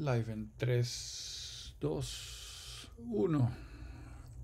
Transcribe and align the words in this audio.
Live 0.00 0.32
en 0.32 0.50
3, 0.56 1.74
2, 1.78 2.90
1. 3.10 3.50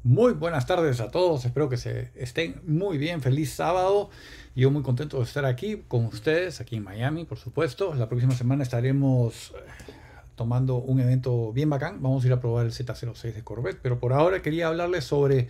Muy 0.03 0.35
buenas 0.35 0.67
tardes 0.67 1.01
a 1.01 1.11
todos, 1.11 1.47
espero 1.47 1.71
que 1.71 1.79
se 1.79 2.13
estén 2.15 2.61
muy 2.67 2.99
bien, 2.99 3.23
feliz 3.23 3.55
sábado. 3.55 4.11
Yo 4.55 4.71
muy 4.71 4.83
contento 4.83 5.17
de 5.17 5.25
estar 5.25 5.47
aquí 5.47 5.83
con 5.89 6.05
ustedes, 6.05 6.61
aquí 6.61 6.77
en 6.77 6.85
Miami, 6.85 7.25
por 7.25 7.39
supuesto. 7.39 7.95
La 7.95 8.07
próxima 8.07 8.35
semana 8.35 8.65
estaremos 8.65 9.55
eh, 9.57 9.93
tomando 10.35 10.77
un 10.77 11.01
evento 11.01 11.55
bien 11.55 11.71
bacán. 11.71 12.03
Vamos 12.03 12.23
a 12.25 12.27
ir 12.27 12.35
a 12.35 12.41
probar 12.41 12.67
el 12.67 12.73
Z06 12.73 13.33
de 13.33 13.43
Corvette, 13.43 13.81
pero 13.83 13.99
por 13.99 14.13
ahora 14.13 14.43
quería 14.43 14.69
hablarles 14.69 15.05
sobre 15.05 15.49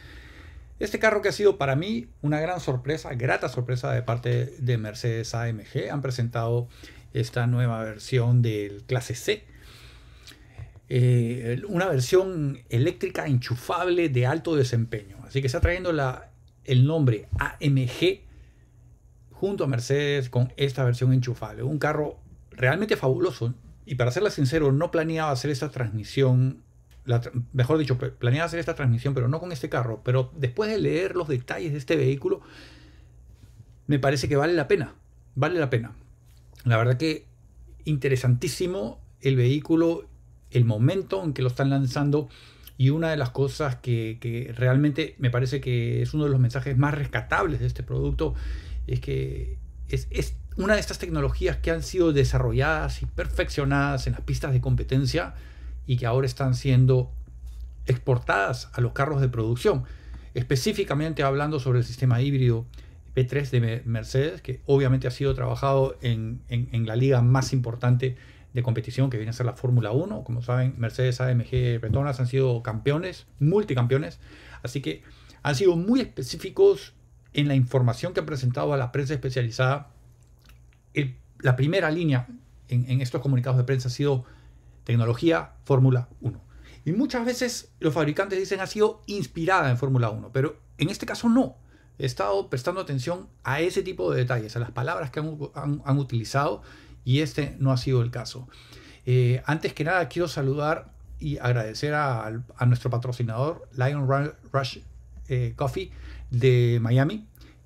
este 0.79 1.01
carro 1.01 1.21
que 1.21 1.31
ha 1.31 1.33
sido 1.33 1.59
para 1.59 1.75
mí 1.75 2.07
una 2.23 2.39
gran 2.39 2.61
sorpresa, 2.61 3.13
grata 3.15 3.49
sorpresa 3.49 3.91
de 3.91 4.03
parte 4.03 4.55
de 4.61 4.79
Mercedes 4.79 5.35
AMG. 5.35 5.91
Han 5.91 6.01
presentado 6.01 6.69
esta 7.13 7.49
nueva 7.49 7.83
versión 7.83 8.41
del 8.41 8.85
clase 8.85 9.17
C. 9.17 9.56
Eh, 10.89 11.63
una 11.69 11.87
versión 11.87 12.59
eléctrica 12.69 13.27
enchufable 13.27 14.09
de 14.09 14.27
alto 14.27 14.55
desempeño. 14.55 15.17
Así 15.25 15.41
que 15.41 15.47
está 15.47 15.61
trayendo 15.61 15.91
el 16.65 16.87
nombre 16.87 17.29
AMG 17.39 18.21
junto 19.33 19.65
a 19.65 19.67
Mercedes 19.67 20.31
con 20.31 20.53
esta 20.57 20.85
versión 20.85 21.13
enchufable. 21.13 21.63
Un 21.63 21.79
carro 21.79 22.19
realmente 22.51 22.97
fabuloso. 22.97 23.55
Y 23.85 23.95
para 23.95 24.11
serle 24.11 24.31
sincero, 24.31 24.73
no 24.73 24.91
planeaba 24.91 25.31
hacer 25.31 25.51
esta 25.51 25.71
transmisión 25.71 26.65
mejor 27.53 27.79
dicho, 27.79 27.99
planeaba 27.99 28.47
hacer 28.47 28.59
esta 28.59 28.75
transmisión, 28.75 29.15
pero 29.15 29.29
no 29.29 29.41
con 29.41 29.53
este 29.53 29.69
carro. 29.69 30.03
Pero 30.05 30.31
después 30.37 30.71
de 30.71 30.79
leer 30.79 31.17
los 31.17 31.29
detalles 31.29 31.73
de 31.73 31.79
este 31.79 31.97
vehículo, 31.97 32.41
me 33.87 33.99
parece 33.99 34.29
que 34.29 34.37
vale 34.37 34.53
la 34.53 34.69
pena. 34.69 34.95
Vale 35.35 35.59
la 35.59 35.71
pena. 35.71 35.93
La 36.65 36.77
verdad 36.77 36.97
que 36.97 37.27
interesantísimo 37.85 39.01
el 39.21 39.37
vehículo, 39.37 40.09
el 40.51 40.65
momento 40.65 41.23
en 41.23 41.33
que 41.33 41.43
lo 41.43 41.49
están 41.49 41.71
lanzando. 41.71 42.29
Y 42.79 42.91
una 42.91 43.11
de 43.11 43.17
las 43.17 43.31
cosas 43.31 43.77
que, 43.77 44.53
realmente 44.57 45.15
me 45.19 45.31
parece 45.31 45.61
que 45.61 46.03
es 46.03 46.13
uno 46.15 46.25
de 46.25 46.31
los 46.31 46.41
mensajes 46.41 46.77
más 46.77 46.95
rescatables 46.95 47.61
de 47.61 47.67
este 47.67 47.83
producto 47.83 48.35
es 48.87 49.01
que 49.01 49.59
es, 49.89 50.09
es, 50.11 50.37
una 50.57 50.75
de 50.75 50.81
estas 50.81 50.99
tecnologías 50.99 51.59
que 51.59 51.71
han 51.71 51.83
sido 51.83 52.13
desarrolladas 52.13 53.03
y 53.03 53.07
perfeccionadas 53.07 54.07
en 54.07 54.15
las 54.15 54.23
pistas 54.23 54.53
de 54.53 54.61
competencia 54.61 55.35
y 55.87 55.97
que 55.97 56.07
ahora 56.07 56.27
están 56.27 56.55
siendo 56.55 57.11
exportadas 57.87 58.71
a 58.73 58.81
los 58.81 58.93
carros 58.93 59.21
de 59.21 59.29
producción. 59.29 59.85
Específicamente 60.35 61.23
hablando 61.23 61.61
sobre 61.61 61.79
el 61.79 61.85
sistema 61.85 62.21
híbrido 62.21 62.67
P3 63.17 63.51
de 63.51 63.83
Mercedes, 63.87 64.43
que 64.43 64.61
obviamente 64.67 65.09
ha 65.09 65.11
sido 65.11 65.35
trabajado 65.35 65.97
en, 66.03 66.43
la 66.87 66.97
liga 66.97 67.23
más 67.23 67.55
importante 67.55 68.17
de 68.57 68.63
competición 68.63 69.11
que 69.11 69.19
viene 69.19 69.31
a 69.31 69.35
ser 69.35 69.45
la 69.45 69.53
Fórmula 69.53 69.93
1. 69.93 70.25
Como 70.25 70.41
saben, 70.41 70.75
Mercedes, 70.79 71.21
AMG, 71.21 71.79
Petronas 71.79 72.19
han 72.19 72.27
sido 72.27 72.63
campeones, 72.63 73.27
multicampeones. 73.39 74.19
Así 74.63 74.81
que 74.81 75.03
han 75.43 75.55
sido 75.55 75.77
muy 75.77 76.01
específicos 76.01 76.95
en 77.35 77.49
la 77.49 77.55
información 77.55 78.15
que 78.15 78.21
han 78.21 78.27
presentado 78.27 78.73
a 78.73 78.79
la 78.79 78.93
prensa 78.93 79.13
especializada. 79.13 79.91
la 81.41 81.55
primera 81.55 81.91
línea 81.91 82.29
en, 82.69 83.01
estos 83.03 83.21
comunicados 83.21 83.59
de 83.59 83.65
prensa 83.65 83.89
ha 83.89 83.91
sido 83.91 84.25
tecnología 84.85 85.53
Fórmula 85.65 86.09
1. 86.23 86.41
Y 86.87 86.93
muchas 86.93 87.27
veces 87.27 87.75
los 87.79 87.93
fabricantes 87.93 88.39
dicen 88.39 88.61
ha 88.61 88.67
sido 88.67 89.03
inspirada 89.07 89.71
en 89.71 89.77
Fórmula 89.77 90.09
1, 90.09 90.31
pero 90.33 90.57
en 90.79 90.89
este 90.89 91.05
caso 91.05 91.29
no. 91.29 91.59
He 91.99 92.07
estado 92.07 92.49
prestando 92.49 92.81
atención 92.81 93.29
a 93.45 93.61
ese 93.61 93.83
tipo 93.83 94.11
de 94.11 94.21
detalles, 94.21 94.57
a 94.57 94.61
las 94.61 94.71
palabras 94.71 95.11
que 95.11 95.21
han, 95.21 95.99
utilizado 95.99 96.63
y 97.07 97.21
este 97.21 97.57
no 97.61 97.71
ha 97.73 97.77
sido 97.79 98.03
el 98.03 98.11
caso. 98.11 98.49
Eh, 99.07 99.41
antes 99.47 99.73
que 99.73 99.85
nada 99.85 100.09
quiero 100.09 100.27
saludar 100.27 100.93
y 101.21 101.39
agradecer 101.39 101.95
a, 101.95 102.43
nuestro 102.67 102.91
patrocinador 102.91 103.67
Lion 103.73 104.07
Rush 104.53 104.79
eh, 105.29 105.55
Coffee 105.57 105.93
de 106.31 106.79
Miami. 106.83 107.25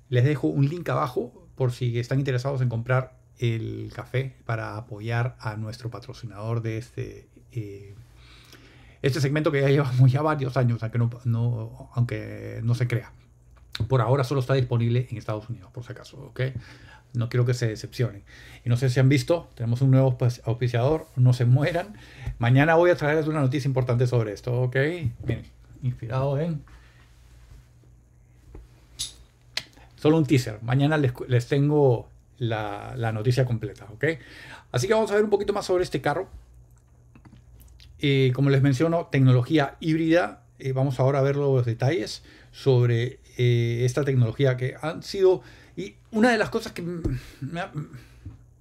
Les 0.09 0.23
dejo 0.23 0.47
un 0.47 0.69
link 0.69 0.87
abajo 0.89 1.47
por 1.55 1.71
si 1.71 1.97
están 1.97 2.19
interesados 2.19 2.61
en 2.61 2.69
comprar 2.69 3.17
el 3.39 3.91
café 3.95 4.35
para 4.45 4.77
apoyar 4.77 5.35
a 5.39 5.57
nuestro 5.57 5.89
patrocinador 5.89 6.61
de 6.61 6.77
este, 6.77 7.27
eh, 7.51 7.95
este 9.01 9.21
segmento 9.21 9.51
que 9.51 9.61
ya 9.61 9.69
llevamos 9.69 10.11
ya 10.11 10.21
varios 10.21 10.55
años, 10.55 10.83
aunque 10.83 10.99
no, 10.99 11.89
aunque 11.95 12.61
no 12.63 12.75
se 12.75 12.87
crea. 12.87 13.11
Por 13.87 14.01
ahora 14.01 14.23
solo 14.23 14.41
está 14.41 14.53
disponible 14.53 15.07
en 15.09 15.17
Estados 15.17 15.49
Unidos, 15.49 15.71
por 15.71 15.83
si 15.83 15.93
acaso, 15.93 16.17
¿ok? 16.17 16.41
No 17.13 17.29
quiero 17.29 17.45
que 17.45 17.53
se 17.53 17.67
decepcionen. 17.67 18.23
Y 18.63 18.69
no 18.69 18.77
sé 18.77 18.89
si 18.89 18.99
han 18.99 19.09
visto, 19.09 19.49
tenemos 19.55 19.81
un 19.81 19.91
nuevo 19.91 20.17
auspiciador, 20.45 21.07
no 21.15 21.33
se 21.33 21.45
mueran. 21.45 21.95
Mañana 22.39 22.75
voy 22.75 22.91
a 22.91 22.95
traerles 22.95 23.27
una 23.27 23.41
noticia 23.41 23.67
importante 23.67 24.07
sobre 24.07 24.33
esto, 24.33 24.61
¿ok? 24.61 24.75
Miren, 25.25 25.45
inspirado 25.83 26.39
en... 26.39 26.63
Solo 29.95 30.17
un 30.17 30.25
teaser. 30.25 30.59
Mañana 30.63 30.97
les, 30.97 31.11
les 31.27 31.47
tengo 31.47 32.07
la, 32.41 33.11
noticia 33.13 33.45
completa, 33.45 33.87
¿ok? 33.93 34.05
Así 34.71 34.87
que 34.87 34.93
vamos 34.93 35.11
a 35.11 35.15
ver 35.15 35.23
un 35.23 35.29
poquito 35.29 35.53
más 35.53 35.65
sobre 35.65 35.83
este 35.83 36.01
carro. 36.01 36.27
Eh, 37.99 38.31
como 38.33 38.49
les 38.49 38.61
menciono, 38.61 39.07
tecnología 39.11 39.75
híbrida. 39.79 40.43
Eh, 40.57 40.71
vamos 40.73 40.99
ahora 40.99 41.19
a 41.19 41.21
ver 41.21 41.35
los 41.35 41.65
detalles 41.65 42.23
sobre 42.51 43.19
eh, 43.37 43.83
esta 43.85 44.03
tecnología 44.03 44.57
que 44.57 44.75
han 44.81 45.03
sido... 45.03 45.41
Y 45.75 45.95
una 46.11 46.31
de 46.31 46.37
las 46.37 46.49
cosas 46.49 46.71
que 46.71 46.81
me 46.81 47.01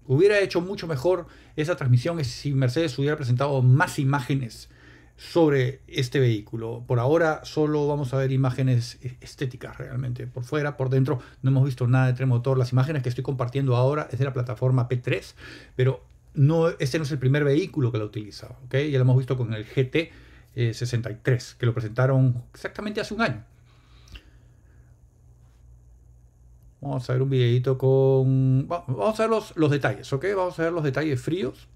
hubiera 0.07 0.39
hecho 0.41 0.61
mucho 0.61 0.87
mejor 0.87 1.27
esa 1.57 1.77
transmisión 1.77 2.21
es 2.21 2.29
si 2.29 2.53
Mercedes 2.53 2.99
hubiera 2.99 3.17
presentado 3.17 3.63
más 3.63 3.99
imágenes 3.99 4.69
sobre 5.17 5.81
este 5.87 6.19
vehículo. 6.19 6.83
Por 6.87 6.99
ahora 6.99 7.43
solo 7.45 7.87
vamos 7.87 8.15
a 8.15 8.17
ver 8.17 8.33
imágenes 8.33 8.99
estéticas 9.21 9.77
realmente. 9.77 10.27
Por 10.27 10.45
fuera, 10.45 10.79
por 10.79 10.89
dentro, 10.89 11.21
no 11.43 11.51
hemos 11.51 11.65
visto 11.65 11.87
nada 11.87 12.07
de 12.07 12.15
tren 12.15 12.29
motor. 12.29 12.57
Las 12.57 12.73
imágenes 12.73 13.03
que 13.03 13.11
estoy 13.11 13.23
compartiendo 13.23 13.77
ahora 13.77 14.09
es 14.11 14.19
de 14.19 14.25
la 14.25 14.33
plataforma 14.33 14.89
P3, 14.89 15.35
pero 15.77 16.03
no, 16.35 16.71
este 16.71 16.99
no 16.99 17.05
es 17.05 17.13
el 17.13 17.19
primer 17.19 17.45
vehículo 17.45 17.93
que 17.93 17.99
lo 17.99 18.07
utiliza. 18.07 18.57
¿okay? 18.65 18.91
Ya 18.91 18.99
lo 18.99 19.03
hemos 19.03 19.19
visto 19.19 19.37
con 19.37 19.53
el 19.53 19.65
GT 19.65 20.11
63, 20.55 21.53
eh, 21.53 21.57
que 21.59 21.67
lo 21.67 21.75
presentaron 21.75 22.43
exactamente 22.55 23.01
hace 23.01 23.13
un 23.13 23.21
año. 23.21 23.45
Vamos 26.81 27.09
a 27.09 27.13
ver 27.13 27.23
un 27.23 27.31
videito 27.31 27.77
con... 27.77 28.67
Vamos 28.69 29.21
a 29.21 29.23
ver 29.23 29.31
los, 29.31 29.57
los 29.57 29.71
detalles, 29.71 30.13
¿ok? 30.13 30.27
Vamos 30.35 30.59
a 30.59 30.65
ver 30.65 30.73
los 30.73 30.85
detalles 30.85 31.21
fríos. 31.21 31.69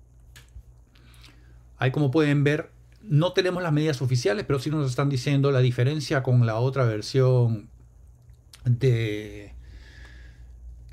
Ahí 1.79 1.91
como 1.91 2.11
pueden 2.11 2.45
ver, 2.45 2.71
no 3.03 3.33
tenemos 3.33 3.63
las 3.63 3.73
medidas 3.73 4.01
oficiales, 4.01 4.45
pero 4.47 4.59
sí 4.59 4.71
nos 4.71 4.89
están 4.89 5.11
diciendo 5.11 5.51
la 5.51 5.61
diferencia 5.61 6.23
con 6.23 6.47
la 6.47 6.57
otra 6.57 6.85
versión 6.85 7.69
de 8.65 9.53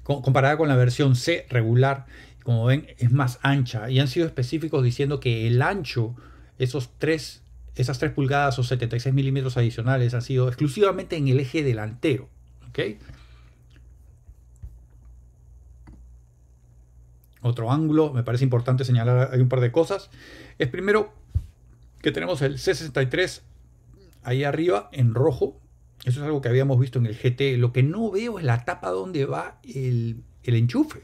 comparada 0.03 0.57
con 0.57 0.67
la 0.67 0.75
versión 0.75 1.16
C 1.16 1.45
regular, 1.50 2.05
como 2.44 2.66
ven, 2.66 2.88
es 2.97 3.11
más 3.11 3.39
ancha 3.44 3.89
y 3.89 4.00
han 4.00 4.07
sido 4.07 4.25
específicos 4.25 4.83
diciendo 4.83 5.19
que 5.19 5.47
el 5.47 5.62
ancho, 5.62 6.15
esos 6.57 6.89
tres, 6.97 7.44
esas 7.75 8.00
3 8.00 8.12
pulgadas 8.12 8.59
o 8.59 8.63
76 8.63 9.13
milímetros 9.13 9.56
adicionales, 9.57 10.13
han 10.13 10.21
sido 10.21 10.47
exclusivamente 10.47 11.15
en 11.15 11.27
el 11.27 11.39
eje 11.39 11.63
delantero. 11.63 12.27
Otro 17.41 17.71
ángulo, 17.71 18.13
me 18.13 18.23
parece 18.23 18.43
importante 18.43 18.85
señalar, 18.85 19.29
hay 19.33 19.41
un 19.41 19.49
par 19.49 19.61
de 19.61 19.71
cosas. 19.71 20.09
Es 20.59 20.67
primero 20.67 21.11
que 22.01 22.11
tenemos 22.11 22.41
el 22.41 22.57
C63 22.57 23.41
ahí 24.23 24.43
arriba 24.43 24.89
en 24.91 25.13
rojo. 25.13 25.59
Eso 26.05 26.19
es 26.19 26.25
algo 26.25 26.41
que 26.41 26.49
habíamos 26.49 26.79
visto 26.79 26.99
en 26.99 27.05
el 27.05 27.15
GT. 27.15 27.57
Lo 27.57 27.73
que 27.73 27.83
no 27.83 28.11
veo 28.11 28.39
es 28.39 28.45
la 28.45 28.63
tapa 28.65 28.89
donde 28.89 29.25
va 29.25 29.59
el, 29.63 30.23
enchufe. 30.43 31.03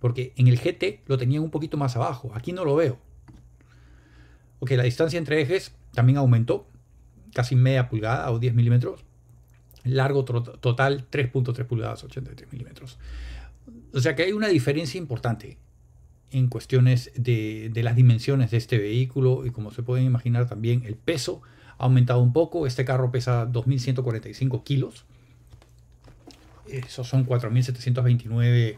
Porque 0.00 0.32
en 0.36 0.48
el 0.48 0.58
GT 0.58 1.02
lo 1.06 1.18
tenían 1.18 1.42
un 1.42 1.50
poquito 1.50 1.76
más 1.76 1.96
abajo. 1.96 2.32
Aquí 2.34 2.52
no 2.52 2.64
lo 2.64 2.76
veo. 2.76 2.98
Ok, 4.60 4.72
la 4.72 4.84
distancia 4.84 5.18
entre 5.18 5.40
ejes 5.40 5.72
también 5.92 6.18
aumentó. 6.18 6.66
Casi 7.32 7.56
media 7.56 7.88
pulgada 7.88 8.30
o 8.30 8.38
10 8.38 8.54
milímetros. 8.54 9.04
Largo 9.82 10.24
total 10.24 11.06
3.3 11.10 11.64
pulgadas, 11.66 12.04
83 12.04 12.52
milímetros. 12.52 12.98
O 13.92 14.00
sea 14.00 14.14
que 14.14 14.24
hay 14.24 14.32
una 14.32 14.48
diferencia 14.48 14.98
importante 14.98 15.56
en 16.30 16.48
cuestiones 16.48 17.12
de, 17.14 17.70
las 17.76 17.94
dimensiones 17.94 18.50
de 18.50 18.56
este 18.56 18.78
vehículo 18.78 19.46
y 19.46 19.50
como 19.50 19.70
se 19.70 19.82
pueden 19.82 20.04
imaginar 20.04 20.48
también 20.48 20.82
el 20.84 20.96
peso 20.96 21.42
ha 21.78 21.84
aumentado 21.84 22.20
un 22.20 22.32
poco. 22.32 22.66
Este 22.66 22.84
carro 22.84 23.10
pesa 23.12 23.46
2.145 23.46 24.64
kilos. 24.64 25.04
Esos 26.68 27.06
son 27.06 27.24
4.729 27.24 28.76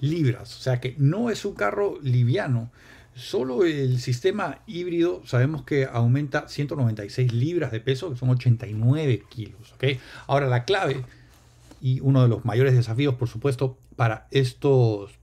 libras. 0.00 0.56
O 0.56 0.60
sea 0.60 0.80
que 0.80 0.94
no 0.96 1.28
es 1.28 1.44
un 1.44 1.54
carro 1.54 1.98
liviano. 2.02 2.70
Solo 3.14 3.64
el 3.64 3.98
sistema 4.00 4.60
híbrido 4.66 5.22
sabemos 5.26 5.64
que 5.64 5.86
aumenta 5.90 6.48
196 6.48 7.32
libras 7.32 7.72
de 7.72 7.80
peso, 7.80 8.10
que 8.10 8.16
son 8.16 8.30
89 8.30 9.24
kilos. 9.28 9.72
¿okay? 9.74 9.98
Ahora 10.26 10.46
la 10.46 10.64
clave 10.64 11.04
y 11.80 12.00
uno 12.00 12.22
de 12.22 12.28
los 12.28 12.44
mayores 12.44 12.74
desafíos, 12.74 13.14
por 13.14 13.28
supuesto, 13.28 13.78
para 13.96 14.26
estos 14.30 15.18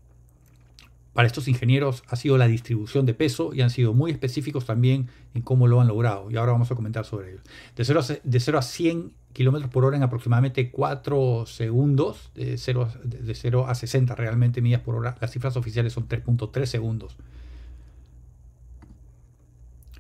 para 1.13 1.27
estos 1.27 1.47
ingenieros 1.47 2.03
ha 2.09 2.17
sido 2.17 2.37
la 2.37 2.45
distribución 2.45 3.05
de 3.05 3.13
peso 3.13 3.53
y 3.53 3.61
han 3.61 3.69
sido 3.69 3.93
muy 3.93 4.11
específicos 4.11 4.65
también 4.65 5.07
en 5.33 5.43
cómo 5.43 5.65
lo 5.65 5.79
han 5.79 5.87
logrado. 5.87 6.29
Y 6.29 6.35
ahora 6.35 6.51
vamos 6.51 6.69
a 6.71 6.75
comentar 6.75 7.05
sobre 7.05 7.31
ello. 7.31 7.39
De 7.73 7.85
0 7.85 8.01
a, 8.01 8.13
de 8.21 8.39
0 8.41 8.57
a 8.57 8.61
100 8.61 9.13
kilómetros 9.31 9.71
por 9.71 9.85
hora 9.85 9.95
en 9.95 10.03
aproximadamente 10.03 10.71
4 10.71 11.45
segundos, 11.45 12.31
de 12.35 12.57
0, 12.57 12.89
de 13.03 13.33
0 13.33 13.65
a 13.65 13.75
60 13.75 14.13
realmente 14.13 14.61
millas 14.61 14.81
por 14.81 14.95
hora. 14.95 15.15
Las 15.21 15.31
cifras 15.31 15.55
oficiales 15.55 15.93
son 15.93 16.09
3.3 16.09 16.65
segundos. 16.65 17.15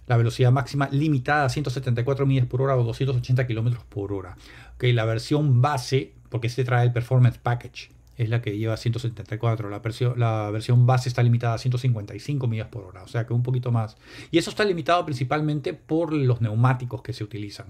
La 0.07 0.17
velocidad 0.17 0.51
máxima 0.51 0.89
limitada 0.91 1.45
a 1.45 1.49
174 1.49 2.25
millas 2.25 2.45
por 2.45 2.61
hora 2.61 2.75
o 2.75 2.83
280 2.83 3.47
kilómetros 3.47 3.85
por 3.85 4.11
hora. 4.11 4.35
La 4.79 5.05
versión 5.05 5.61
base, 5.61 6.13
porque 6.29 6.47
este 6.47 6.63
trae 6.63 6.85
el 6.85 6.93
Performance 6.93 7.37
Package 7.37 7.89
es 8.17 8.29
la 8.29 8.41
que 8.41 8.57
lleva 8.57 8.77
174. 8.77 9.69
La 9.69 9.79
versión, 9.79 10.19
la 10.19 10.49
versión 10.51 10.85
base 10.85 11.09
está 11.09 11.21
limitada 11.23 11.55
a 11.55 11.57
155 11.57 12.47
millas 12.47 12.67
por 12.67 12.85
hora, 12.85 13.03
o 13.03 13.07
sea 13.07 13.25
que 13.25 13.33
un 13.33 13.43
poquito 13.43 13.71
más. 13.71 13.97
Y 14.31 14.37
eso 14.37 14.49
está 14.49 14.63
limitado 14.63 15.05
principalmente 15.05 15.73
por 15.73 16.13
los 16.13 16.41
neumáticos 16.41 17.01
que 17.01 17.13
se 17.13 17.23
utilizan. 17.23 17.67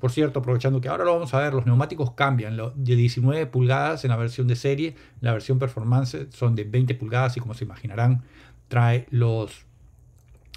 Por 0.00 0.12
cierto, 0.12 0.40
aprovechando 0.40 0.80
que 0.80 0.88
ahora 0.88 1.04
lo 1.04 1.14
vamos 1.14 1.34
a 1.34 1.40
ver, 1.40 1.54
los 1.54 1.66
neumáticos 1.66 2.12
cambian 2.12 2.56
de 2.56 2.96
19 2.96 3.46
pulgadas 3.46 4.04
en 4.04 4.10
la 4.10 4.16
versión 4.16 4.46
de 4.46 4.54
serie, 4.54 4.94
la 5.20 5.32
versión 5.32 5.58
performance 5.58 6.28
son 6.30 6.54
de 6.54 6.64
20 6.64 6.94
pulgadas 6.94 7.36
y 7.36 7.40
como 7.40 7.54
se 7.54 7.64
imaginarán, 7.64 8.22
trae 8.68 9.06
los, 9.10 9.66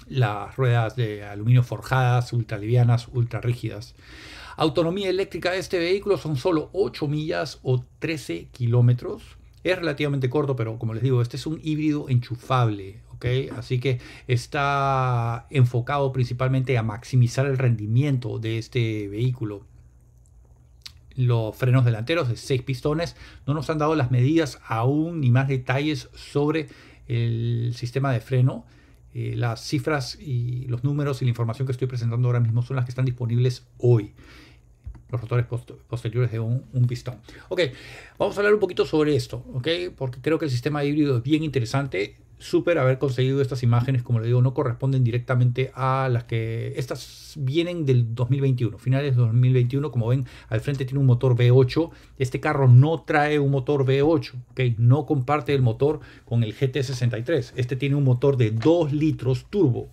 las 0.06 0.54
ruedas 0.56 0.94
de 0.94 1.24
aluminio 1.24 1.64
forjadas, 1.64 2.32
ultra 2.32 2.56
livianas, 2.56 3.08
ultra 3.08 3.40
rígidas. 3.40 3.96
Autonomía 4.62 5.10
eléctrica 5.10 5.50
de 5.50 5.58
este 5.58 5.80
vehículo 5.80 6.16
son 6.16 6.36
solo 6.36 6.70
8 6.72 7.08
millas 7.08 7.58
o 7.64 7.84
13 7.98 8.46
kilómetros. 8.52 9.36
Es 9.64 9.76
relativamente 9.76 10.30
corto, 10.30 10.54
pero 10.54 10.78
como 10.78 10.94
les 10.94 11.02
digo, 11.02 11.20
este 11.20 11.36
es 11.36 11.48
un 11.48 11.58
híbrido 11.64 12.08
enchufable, 12.08 13.00
¿ok? 13.10 13.26
Así 13.56 13.80
que 13.80 13.98
está 14.28 15.48
enfocado 15.50 16.12
principalmente 16.12 16.78
a 16.78 16.84
maximizar 16.84 17.46
el 17.46 17.58
rendimiento 17.58 18.38
de 18.38 18.58
este 18.58 19.08
vehículo. 19.08 19.66
Los 21.16 21.56
frenos 21.56 21.84
delanteros 21.84 22.28
de 22.28 22.36
6 22.36 22.62
pistones 22.62 23.16
no 23.48 23.54
nos 23.54 23.68
han 23.68 23.78
dado 23.78 23.96
las 23.96 24.12
medidas 24.12 24.60
aún 24.64 25.22
ni 25.22 25.32
más 25.32 25.48
detalles 25.48 26.08
sobre 26.14 26.68
el 27.08 27.72
sistema 27.74 28.12
de 28.12 28.20
freno. 28.20 28.64
Eh, 29.14 29.34
las 29.36 29.60
cifras 29.60 30.16
y 30.18 30.66
los 30.68 30.84
números 30.84 31.20
y 31.20 31.24
la 31.24 31.30
información 31.30 31.66
que 31.66 31.72
estoy 31.72 31.88
presentando 31.88 32.28
ahora 32.28 32.40
mismo 32.40 32.62
son 32.62 32.76
las 32.76 32.86
que 32.86 32.92
están 32.92 33.04
disponibles 33.04 33.66
hoy 33.76 34.14
los 35.12 35.20
rotores 35.20 35.46
posteriores 35.88 36.32
de 36.32 36.40
un, 36.40 36.62
pistón. 36.88 37.18
Ok, 37.48 37.60
vamos 38.18 38.36
a 38.36 38.40
hablar 38.40 38.54
un 38.54 38.60
poquito 38.60 38.86
sobre 38.86 39.14
esto, 39.14 39.44
ok, 39.52 39.68
porque 39.96 40.20
creo 40.20 40.38
que 40.38 40.46
el 40.46 40.50
sistema 40.50 40.82
híbrido 40.84 41.18
es 41.18 41.22
bien 41.22 41.44
interesante. 41.44 42.16
Súper 42.38 42.78
haber 42.78 42.98
conseguido 42.98 43.40
estas 43.40 43.62
imágenes, 43.62 44.02
como 44.02 44.18
le 44.18 44.26
digo, 44.26 44.42
no 44.42 44.52
corresponden 44.52 45.04
directamente 45.04 45.70
a 45.76 46.08
las 46.10 46.24
que 46.24 46.72
estas 46.74 47.34
vienen 47.36 47.86
del 47.86 48.16
2021, 48.16 48.78
finales 48.78 49.14
de 49.14 49.22
2021. 49.22 49.92
Como 49.92 50.08
ven, 50.08 50.26
al 50.48 50.60
frente 50.60 50.84
tiene 50.84 50.98
un 50.98 51.06
motor 51.06 51.36
V8. 51.36 51.90
Este 52.18 52.40
carro 52.40 52.66
no 52.66 53.02
trae 53.02 53.38
un 53.38 53.52
motor 53.52 53.84
V8, 53.84 54.32
ok, 54.50 54.60
no 54.78 55.06
comparte 55.06 55.54
el 55.54 55.62
motor 55.62 56.00
con 56.24 56.42
el 56.42 56.56
GT63. 56.56 57.52
Este 57.54 57.76
tiene 57.76 57.94
un 57.94 58.02
motor 58.02 58.36
de 58.36 58.50
2 58.50 58.92
litros 58.92 59.46
turbo. 59.48 59.88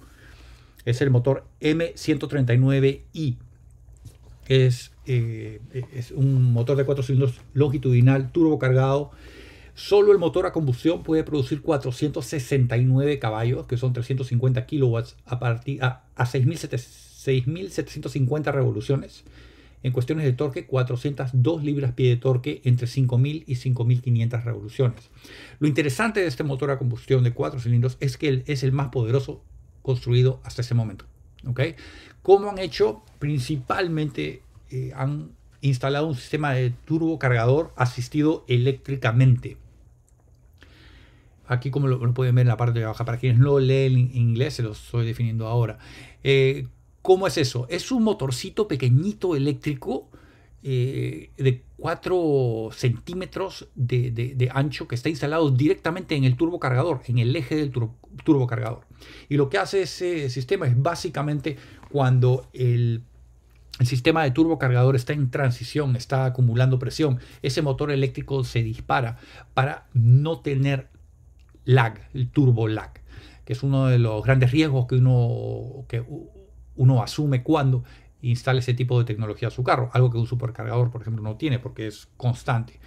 Es 0.85 1.01
el 1.01 1.11
motor 1.11 1.45
M139i. 1.61 3.37
Es 4.47 4.91
eh, 5.09 5.59
es 5.93 6.11
un 6.11 6.53
motor 6.53 6.77
de 6.77 6.85
4 6.85 7.03
cilindros 7.03 7.41
longitudinal 7.53 8.31
turbo 8.31 8.57
cargado. 8.59 9.11
Solo 9.73 10.11
el 10.11 10.19
motor 10.19 10.45
a 10.45 10.51
combustión 10.51 11.01
puede 11.03 11.23
producir 11.23 11.61
469 11.61 13.17
caballos, 13.17 13.65
que 13.65 13.77
son 13.77 13.93
350 13.93 14.65
kilowatts, 14.65 15.15
a, 15.25 15.39
partir, 15.39 15.81
a, 15.83 16.03
6.750 16.15 18.51
revoluciones. 18.51 19.23
En 19.81 19.93
cuestiones 19.93 20.25
de 20.25 20.33
torque, 20.33 20.65
402 20.65 21.63
libras-pie 21.63 22.09
de 22.09 22.17
torque 22.17 22.59
entre 22.65 22.85
5.000 22.85 23.45
y 23.47 23.55
5.500 23.55 24.43
revoluciones. 24.43 25.09
Lo 25.59 25.67
interesante 25.67 26.19
de 26.19 26.27
este 26.27 26.43
motor 26.43 26.69
a 26.71 26.77
combustión 26.77 27.23
de 27.23 27.33
4 27.33 27.61
cilindros 27.61 27.95
es 27.99 28.17
que 28.17 28.43
es 28.45 28.63
el 28.63 28.73
más 28.73 28.89
poderoso 28.89 29.41
construido 29.81 30.41
hasta 30.43 30.61
ese 30.61 30.75
momento. 30.75 31.05
¿okay? 31.47 31.75
¿Cómo 32.21 32.49
han 32.49 32.59
hecho? 32.59 33.01
Principalmente 33.19 34.41
eh, 34.69 34.91
han 34.95 35.31
instalado 35.61 36.07
un 36.07 36.15
sistema 36.15 36.53
de 36.53 36.71
turbo 36.85 37.19
cargador 37.19 37.73
asistido 37.75 38.45
eléctricamente. 38.47 39.57
Aquí 41.47 41.71
como 41.71 41.87
lo, 41.87 42.13
pueden 42.13 42.35
ver 42.35 42.43
en 42.43 42.49
la 42.49 42.57
parte 42.57 42.79
de 42.79 42.85
abajo, 42.85 43.03
para 43.05 43.17
quienes 43.17 43.39
no 43.39 43.59
leen 43.59 43.97
en 43.97 44.15
inglés, 44.15 44.53
se 44.53 44.63
lo 44.63 44.71
estoy 44.71 45.05
definiendo 45.05 45.47
ahora. 45.47 45.79
Eh, 46.23 46.67
¿Cómo 47.01 47.27
es 47.27 47.37
eso? 47.37 47.65
Es 47.69 47.91
un 47.91 48.03
motorcito 48.03 48.67
pequeñito 48.67 49.35
eléctrico 49.35 50.09
eh, 50.61 51.31
de 51.37 51.63
4 51.77 52.69
centímetros 52.73 53.69
de, 53.75 54.51
ancho 54.53 54.87
que 54.87 54.95
está 54.95 55.07
instalado 55.07 55.49
directamente 55.49 56.15
en 56.15 56.25
el 56.25 56.35
turbo 56.35 56.59
cargador, 56.59 57.01
en 57.07 57.17
el 57.17 57.33
eje 57.35 57.55
del 57.55 57.71
turbo 57.71 58.47
cargador. 58.47 58.81
Y 59.29 59.37
lo 59.37 59.49
que 59.49 59.57
hace 59.57 59.83
ese 59.83 60.29
sistema 60.29 60.67
es 60.67 60.79
básicamente 60.79 61.55
cuando 61.89 62.47
el 62.51 63.03
el 63.79 63.87
sistema 63.87 64.23
de 64.23 64.31
turbocargador 64.31 64.95
está 64.95 65.13
en 65.13 65.31
transición, 65.31 65.95
está 65.95 66.25
acumulando 66.25 66.79
presión. 66.79 67.19
Ese 67.41 67.61
motor 67.61 67.91
eléctrico 67.91 68.43
se 68.43 68.61
dispara 68.61 69.17
para 69.53 69.87
no 69.93 70.41
tener 70.41 70.89
lag, 71.63 72.09
el 72.13 72.29
turbo 72.29 72.67
lag, 72.67 72.91
que 73.45 73.53
es 73.53 73.63
uno 73.63 73.87
de 73.87 73.97
los 73.97 74.23
grandes 74.23 74.51
riesgos 74.51 74.85
que 74.85 74.95
uno, 74.95 75.85
que 75.87 76.03
uno 76.75 77.01
asume 77.01 77.41
cuando 77.41 77.83
instala 78.21 78.59
ese 78.59 78.73
tipo 78.73 78.99
de 78.99 79.05
tecnología 79.05 79.47
a 79.47 79.51
su 79.51 79.63
carro, 79.63 79.89
algo 79.93 80.11
que 80.11 80.17
un 80.17 80.27
supercargador, 80.27 80.91
por 80.91 81.01
ejemplo, 81.01 81.23
no 81.23 81.37
tiene 81.37 81.57
porque 81.57 81.87
es 81.87 82.09
constante. 82.17 82.79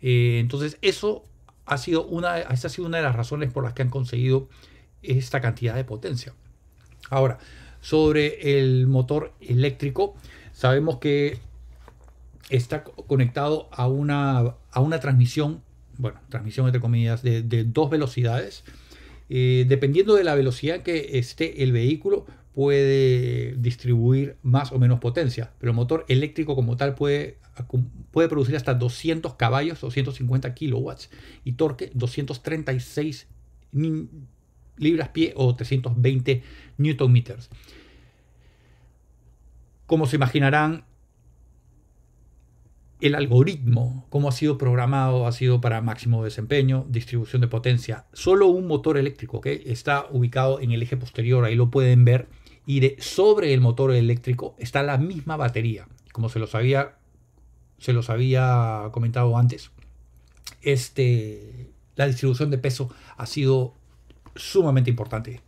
Eh, 0.00 0.38
entonces, 0.40 0.78
eso 0.80 1.24
ha 1.64 1.76
sido 1.78 2.06
una, 2.06 2.38
esa 2.38 2.68
ha 2.68 2.70
sido 2.70 2.86
una 2.86 2.98
de 2.98 3.02
las 3.02 3.16
razones 3.16 3.52
por 3.52 3.64
las 3.64 3.72
que 3.72 3.82
han 3.82 3.90
conseguido 3.90 4.48
esta 5.02 5.40
cantidad 5.40 5.74
de 5.74 5.84
potencia. 5.84 6.34
Ahora, 7.10 7.38
sobre 7.80 8.58
el 8.60 8.86
motor 8.86 9.32
eléctrico, 9.40 10.16
Sabemos 10.56 10.96
que 10.96 11.36
está 12.48 12.82
conectado 12.82 13.68
a 13.72 13.88
una, 13.88 14.54
a 14.70 14.80
una 14.80 15.00
transmisión, 15.00 15.60
bueno, 15.98 16.18
transmisión 16.30 16.64
entre 16.64 16.80
comillas, 16.80 17.22
de, 17.22 17.42
dos 17.64 17.90
velocidades. 17.90 18.64
Eh, 19.28 19.66
dependiendo 19.68 20.14
de 20.14 20.24
la 20.24 20.34
velocidad 20.34 20.80
que 20.80 21.18
esté 21.18 21.62
el 21.62 21.72
vehículo, 21.72 22.24
puede 22.54 23.54
distribuir 23.58 24.38
más 24.42 24.72
o 24.72 24.78
menos 24.78 24.98
potencia, 24.98 25.52
pero 25.58 25.72
el 25.72 25.76
motor 25.76 26.06
eléctrico 26.08 26.54
como 26.54 26.78
tal 26.78 26.94
puede, 26.94 27.36
puede 28.10 28.30
producir 28.30 28.56
hasta 28.56 28.72
200 28.72 29.34
caballos, 29.34 29.82
250 29.82 30.54
kilowatts 30.54 31.10
y 31.44 31.52
torque 31.52 31.90
236 31.92 33.26
libras 34.78 35.08
pie 35.10 35.34
o 35.36 35.54
320 35.54 36.42
newton 36.78 37.12
meters. 37.12 37.50
Como 39.86 40.06
se 40.06 40.16
imaginarán, 40.16 40.84
el 43.00 43.14
algoritmo, 43.14 44.06
como 44.08 44.28
ha 44.28 44.32
sido 44.32 44.56
programado, 44.56 45.26
ha 45.26 45.32
sido 45.32 45.60
para 45.60 45.82
máximo 45.82 46.24
desempeño, 46.24 46.86
distribución 46.88 47.42
de 47.42 47.48
potencia. 47.48 48.06
Solo 48.12 48.46
un 48.46 48.66
motor 48.66 48.96
eléctrico 48.96 49.40
que 49.40 49.64
está 49.66 50.06
ubicado 50.10 50.60
en 50.60 50.72
el 50.72 50.82
eje 50.82 50.96
posterior, 50.96 51.44
ahí 51.44 51.54
lo 51.54 51.70
pueden 51.70 52.04
ver. 52.04 52.28
Y 52.64 52.80
de, 52.80 52.96
sobre 52.98 53.52
el 53.52 53.60
motor 53.60 53.92
eléctrico 53.92 54.56
está 54.58 54.82
la 54.82 54.96
misma 54.98 55.36
batería. 55.36 55.86
Como 56.12 56.28
se 56.28 56.38
los 56.38 56.54
había, 56.54 56.96
se 57.78 57.92
los 57.92 58.08
había 58.08 58.88
comentado 58.92 59.36
antes, 59.36 59.70
este, 60.62 61.70
la 61.96 62.06
distribución 62.06 62.50
de 62.50 62.58
peso 62.58 62.90
ha 63.16 63.26
sido 63.26 63.74
sumamente 64.34 64.90
importante 64.90 65.42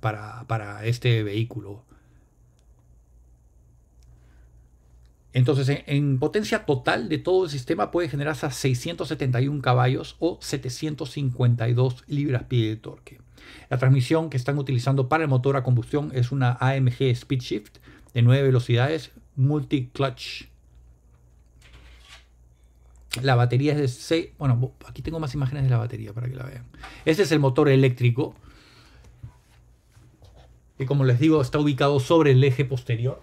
para, 0.00 0.44
para 0.46 0.84
este 0.86 1.22
vehículo. 1.22 1.84
Entonces, 5.32 5.82
en, 5.86 6.18
potencia 6.18 6.64
total 6.64 7.08
de 7.08 7.18
todo 7.18 7.44
el 7.44 7.50
sistema 7.50 7.90
puede 7.90 8.08
generar 8.08 8.32
hasta 8.32 8.50
671 8.50 9.60
caballos 9.60 10.16
o 10.18 10.38
752 10.40 12.04
libras-pie 12.06 12.68
de 12.68 12.76
torque. 12.76 13.20
La 13.68 13.78
transmisión 13.78 14.30
que 14.30 14.36
están 14.36 14.58
utilizando 14.58 15.08
para 15.08 15.24
el 15.24 15.28
motor 15.28 15.56
a 15.56 15.62
combustión 15.62 16.10
es 16.14 16.32
una 16.32 16.52
AMG 16.60 17.02
Speed 17.02 17.40
Shift 17.40 17.78
de 18.14 18.22
9 18.22 18.42
velocidades 18.42 19.12
multi-clutch. 19.36 20.48
La 23.22 23.34
batería 23.34 23.72
es 23.72 23.78
de 23.78 23.88
6. 23.88 24.28
Bueno, 24.38 24.72
aquí 24.86 25.02
tengo 25.02 25.20
más 25.20 25.34
imágenes 25.34 25.64
de 25.64 25.70
la 25.70 25.78
batería 25.78 26.12
para 26.12 26.28
que 26.28 26.36
la 26.36 26.44
vean. 26.44 26.64
Este 27.04 27.22
es 27.22 27.32
el 27.32 27.38
motor 27.38 27.68
eléctrico. 27.68 28.34
Que 30.76 30.86
como 30.86 31.04
les 31.04 31.18
digo, 31.18 31.40
está 31.40 31.58
ubicado 31.58 32.00
sobre 32.00 32.32
el 32.32 32.44
eje 32.44 32.64
posterior. 32.64 33.22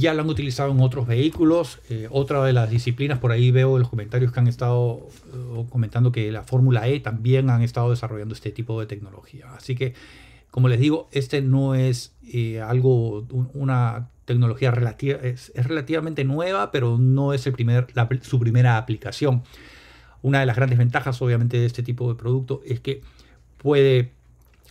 Ya 0.00 0.14
lo 0.14 0.22
han 0.22 0.28
utilizado 0.28 0.72
en 0.72 0.80
otros 0.80 1.06
vehículos. 1.06 1.78
Eh, 1.88 2.08
otra 2.10 2.42
de 2.44 2.52
las 2.52 2.70
disciplinas, 2.70 3.18
por 3.18 3.32
ahí 3.32 3.50
veo 3.50 3.78
los 3.78 3.88
comentarios 3.88 4.32
que 4.32 4.40
han 4.40 4.48
estado 4.48 5.08
eh, 5.32 5.64
comentando 5.70 6.10
que 6.10 6.32
la 6.32 6.42
Fórmula 6.42 6.88
E 6.88 7.00
también 7.00 7.50
han 7.50 7.62
estado 7.62 7.90
desarrollando 7.90 8.34
este 8.34 8.50
tipo 8.50 8.80
de 8.80 8.86
tecnología. 8.86 9.46
Así 9.54 9.76
que, 9.76 9.94
como 10.50 10.68
les 10.68 10.80
digo, 10.80 11.08
este 11.12 11.42
no 11.42 11.74
es 11.74 12.14
eh, 12.32 12.60
algo, 12.60 13.26
una 13.54 14.08
tecnología 14.24 14.70
relativa, 14.70 15.18
es, 15.20 15.52
relativamente 15.54 16.24
nueva, 16.24 16.70
pero 16.70 16.98
no 16.98 17.32
es 17.32 17.46
el 17.46 17.52
primer, 17.52 17.86
su 18.22 18.40
primera 18.40 18.76
aplicación. 18.78 19.42
Una 20.22 20.40
de 20.40 20.46
las 20.46 20.56
grandes 20.56 20.78
ventajas, 20.78 21.20
obviamente, 21.22 21.58
de 21.58 21.66
este 21.66 21.82
tipo 21.82 22.08
de 22.08 22.14
producto 22.14 22.60
es 22.64 22.80
que 22.80 23.02
puede 23.56 24.12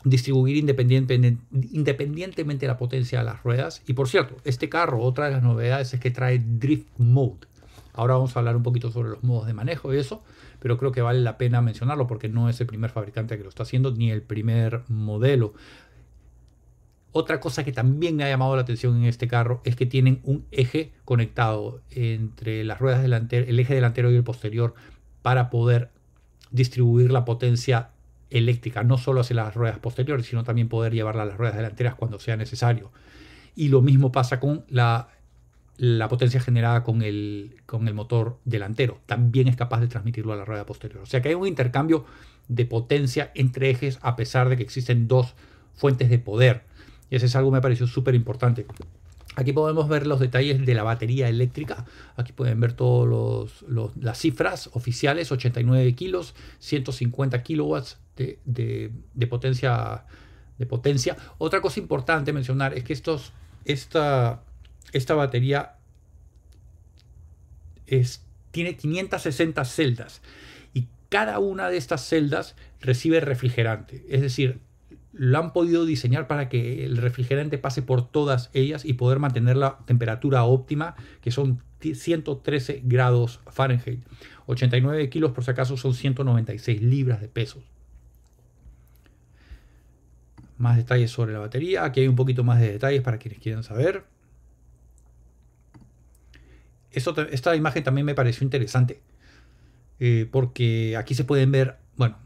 distribuir 0.04 0.58
independientemente 0.58 2.66
de 2.66 2.68
la 2.68 2.78
potencia 2.78 3.20
de 3.20 3.26
las 3.26 3.44
ruedas. 3.44 3.82
Y 3.88 3.94
por 3.94 4.08
cierto, 4.08 4.38
este 4.44 4.70
carro, 4.70 5.02
otra 5.02 5.26
de 5.26 5.32
las 5.32 5.44
novedades 5.44 5.94
es 5.94 6.00
que 6.00 6.12
trae 6.12 6.40
Drift 6.40 6.88
Mode. 6.98 7.48
Ahora 7.94 8.14
vamos 8.14 8.36
a 8.36 8.40
hablar 8.40 8.56
un 8.56 8.64
poquito 8.64 8.92
sobre 8.92 9.10
los 9.10 9.24
modos 9.24 9.48
de 9.48 9.54
manejo 9.54 9.94
y 9.94 9.98
eso, 9.98 10.24
pero 10.60 10.78
creo 10.78 10.92
que 10.92 11.02
vale 11.02 11.20
la 11.20 11.38
pena 11.38 11.62
mencionarlo 11.62 12.08
porque 12.08 12.30
no 12.30 12.50
es 12.50 12.60
el 12.62 12.68
primer 12.68 12.92
fabricante 12.92 13.38
que 13.38 13.44
lo 13.44 13.50
está 13.50 13.64
haciendo 13.64 13.92
ni 13.92 14.12
el 14.12 14.22
primer 14.22 14.84
modelo. 14.88 15.54
Otra 17.12 17.40
cosa 17.40 17.66
que 17.66 17.72
también 17.72 18.16
me 18.16 18.24
ha 18.24 18.30
llamado 18.30 18.56
la 18.56 18.62
atención 18.62 18.96
en 18.96 19.06
este 19.06 19.28
carro 19.28 19.62
es 19.66 19.76
que 19.76 19.88
tienen 19.88 20.22
un 20.24 20.46
eje 20.52 20.92
conectado 21.06 21.82
entre 21.90 22.64
las 22.64 22.80
ruedas 22.80 23.02
delanteras, 23.02 23.50
el 23.50 23.60
eje 23.60 23.74
delantero 23.74 24.12
y 24.12 24.16
el 24.16 24.24
posterior 24.24 24.76
para 25.24 25.50
poder 25.50 25.90
distribuir 26.52 27.12
la 27.12 27.26
potencia 27.26 27.90
eléctrica, 28.30 28.84
no 28.84 28.98
solo 28.98 29.22
hacia 29.22 29.36
las 29.36 29.56
ruedas 29.56 29.80
posteriores, 29.80 30.26
sino 30.26 30.44
también 30.44 30.70
poder 30.70 30.94
llevarla 30.94 31.24
a 31.24 31.26
las 31.26 31.38
ruedas 31.38 31.56
delanteras 31.56 31.96
cuando 31.96 32.20
sea 32.20 32.38
necesario. 32.38 32.92
Y 33.56 33.70
lo 33.70 33.82
mismo 33.82 34.12
pasa 34.12 34.40
con 34.40 34.66
la, 34.70 35.10
la 35.78 36.08
potencia 36.08 36.40
generada 36.40 36.84
con 36.84 37.02
el, 37.02 37.56
con 37.66 37.88
el 37.88 37.94
motor 37.94 38.38
delantero. 38.46 39.00
También 39.06 39.48
es 39.48 39.56
capaz 39.56 39.80
de 39.80 39.88
transmitirlo 39.88 40.34
a 40.34 40.36
la 40.36 40.46
rueda 40.46 40.66
posterior. 40.66 41.02
O 41.02 41.06
sea 41.06 41.22
que 41.22 41.30
hay 41.30 41.36
un 41.36 41.48
intercambio 41.48 42.06
de 42.48 42.66
potencia 42.66 43.32
entre 43.36 43.70
ejes 43.70 44.00
a 44.02 44.16
pesar 44.16 44.50
de 44.50 44.58
que 44.58 44.64
existen 44.64 45.08
dos 45.08 45.36
fuentes 45.76 46.10
de 46.10 46.20
poder. 46.20 46.64
Y 47.10 47.16
ese 47.16 47.28
es 47.28 47.36
algo 47.36 47.50
que 47.50 47.56
me 47.56 47.62
pareció 47.62 47.88
súper 47.88 48.16
importante. 48.16 48.66
Aquí 49.40 49.54
podemos 49.54 49.88
ver 49.88 50.06
los 50.06 50.20
detalles 50.20 50.66
de 50.66 50.74
la 50.74 50.84
batería 50.84 51.30
eléctrica. 51.30 51.86
Aquí 52.18 52.34
pueden 52.34 52.60
ver 52.60 52.74
todas 52.74 53.64
las 53.96 54.18
cifras 54.18 54.70
oficiales, 54.74 55.32
89 55.32 55.96
kilos, 55.96 56.36
150 56.60 57.42
kilowatts 57.42 58.00
de, 58.18 58.92
potencia, 59.30 60.04
de 60.58 60.66
potencia. 60.66 61.16
Otra 61.38 61.62
cosa 61.62 61.80
importante 61.80 62.34
mencionar 62.34 62.74
es 62.74 62.84
que 62.84 62.92
estos, 62.92 63.32
esta, 63.64 64.44
esta 64.92 65.14
batería 65.14 65.78
tiene 68.52 68.76
560 68.76 69.64
celdas 69.64 70.22
y 70.74 70.88
cada 71.08 71.40
una 71.40 71.70
de 71.70 71.78
estas 71.78 72.06
celdas 72.06 72.58
recibe 72.82 73.22
refrigerante. 73.22 74.06
Es 74.10 74.20
decir, 74.20 74.60
lo 75.20 75.38
han 75.38 75.52
podido 75.52 75.86
diseñar 75.86 76.28
para 76.28 76.48
que 76.48 76.86
el 76.86 76.96
refrigerante 76.96 77.58
pase 77.58 77.82
por 77.82 78.10
todas 78.10 78.50
ellas 78.54 78.86
y 78.86 78.94
poder 78.94 79.20
mantener 79.20 79.58
la 79.58 79.80
temperatura 79.86 80.46
óptima, 80.46 80.96
que 81.20 81.30
son 81.30 81.62
113 81.82 82.84
grados 82.86 83.42
Fahrenheit. 83.48 84.00
89 84.46 85.10
kilos 85.10 85.32
por 85.32 85.44
si 85.44 85.52
acaso 85.52 85.76
son 85.76 85.94
196 85.94 86.82
libras 86.82 87.20
de 87.20 87.28
peso. 87.28 87.62
Más 90.58 90.78
detalles 90.78 91.12
sobre 91.12 91.34
la 91.34 91.40
batería. 91.40 91.84
Aquí 91.84 92.00
hay 92.00 92.08
un 92.08 92.16
poquito 92.16 92.46
más 92.46 92.62
de 92.62 92.72
detalles 92.72 93.02
para 93.02 93.18
quienes 93.18 93.40
quieran 93.40 93.64
saber. 93.64 94.06
esta 96.92 97.58
imagen 97.58 97.84
también 97.84 98.06
me 98.06 98.16
pareció 98.16 98.46
interesante. 98.46 99.02
Eh, 100.00 100.30
porque 100.32 100.96
aquí 100.96 101.14
se 101.14 101.26
pueden 101.26 101.52
ver, 101.52 101.76
bueno, 101.98 102.18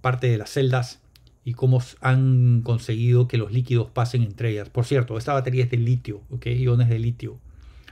parte 0.00 0.26
de 0.26 0.38
las 0.38 0.50
celdas 0.50 1.01
y 1.44 1.54
cómo 1.54 1.82
han 2.00 2.62
conseguido 2.62 3.26
que 3.26 3.38
los 3.38 3.52
líquidos 3.52 3.90
pasen 3.90 4.22
entre 4.22 4.50
ellas. 4.50 4.68
Por 4.68 4.84
cierto, 4.84 5.18
esta 5.18 5.32
batería 5.32 5.64
es 5.64 5.70
de 5.70 5.76
litio, 5.76 6.22
¿ok? 6.30 6.46
Iones 6.46 6.88
de 6.88 6.98
litio. 6.98 7.38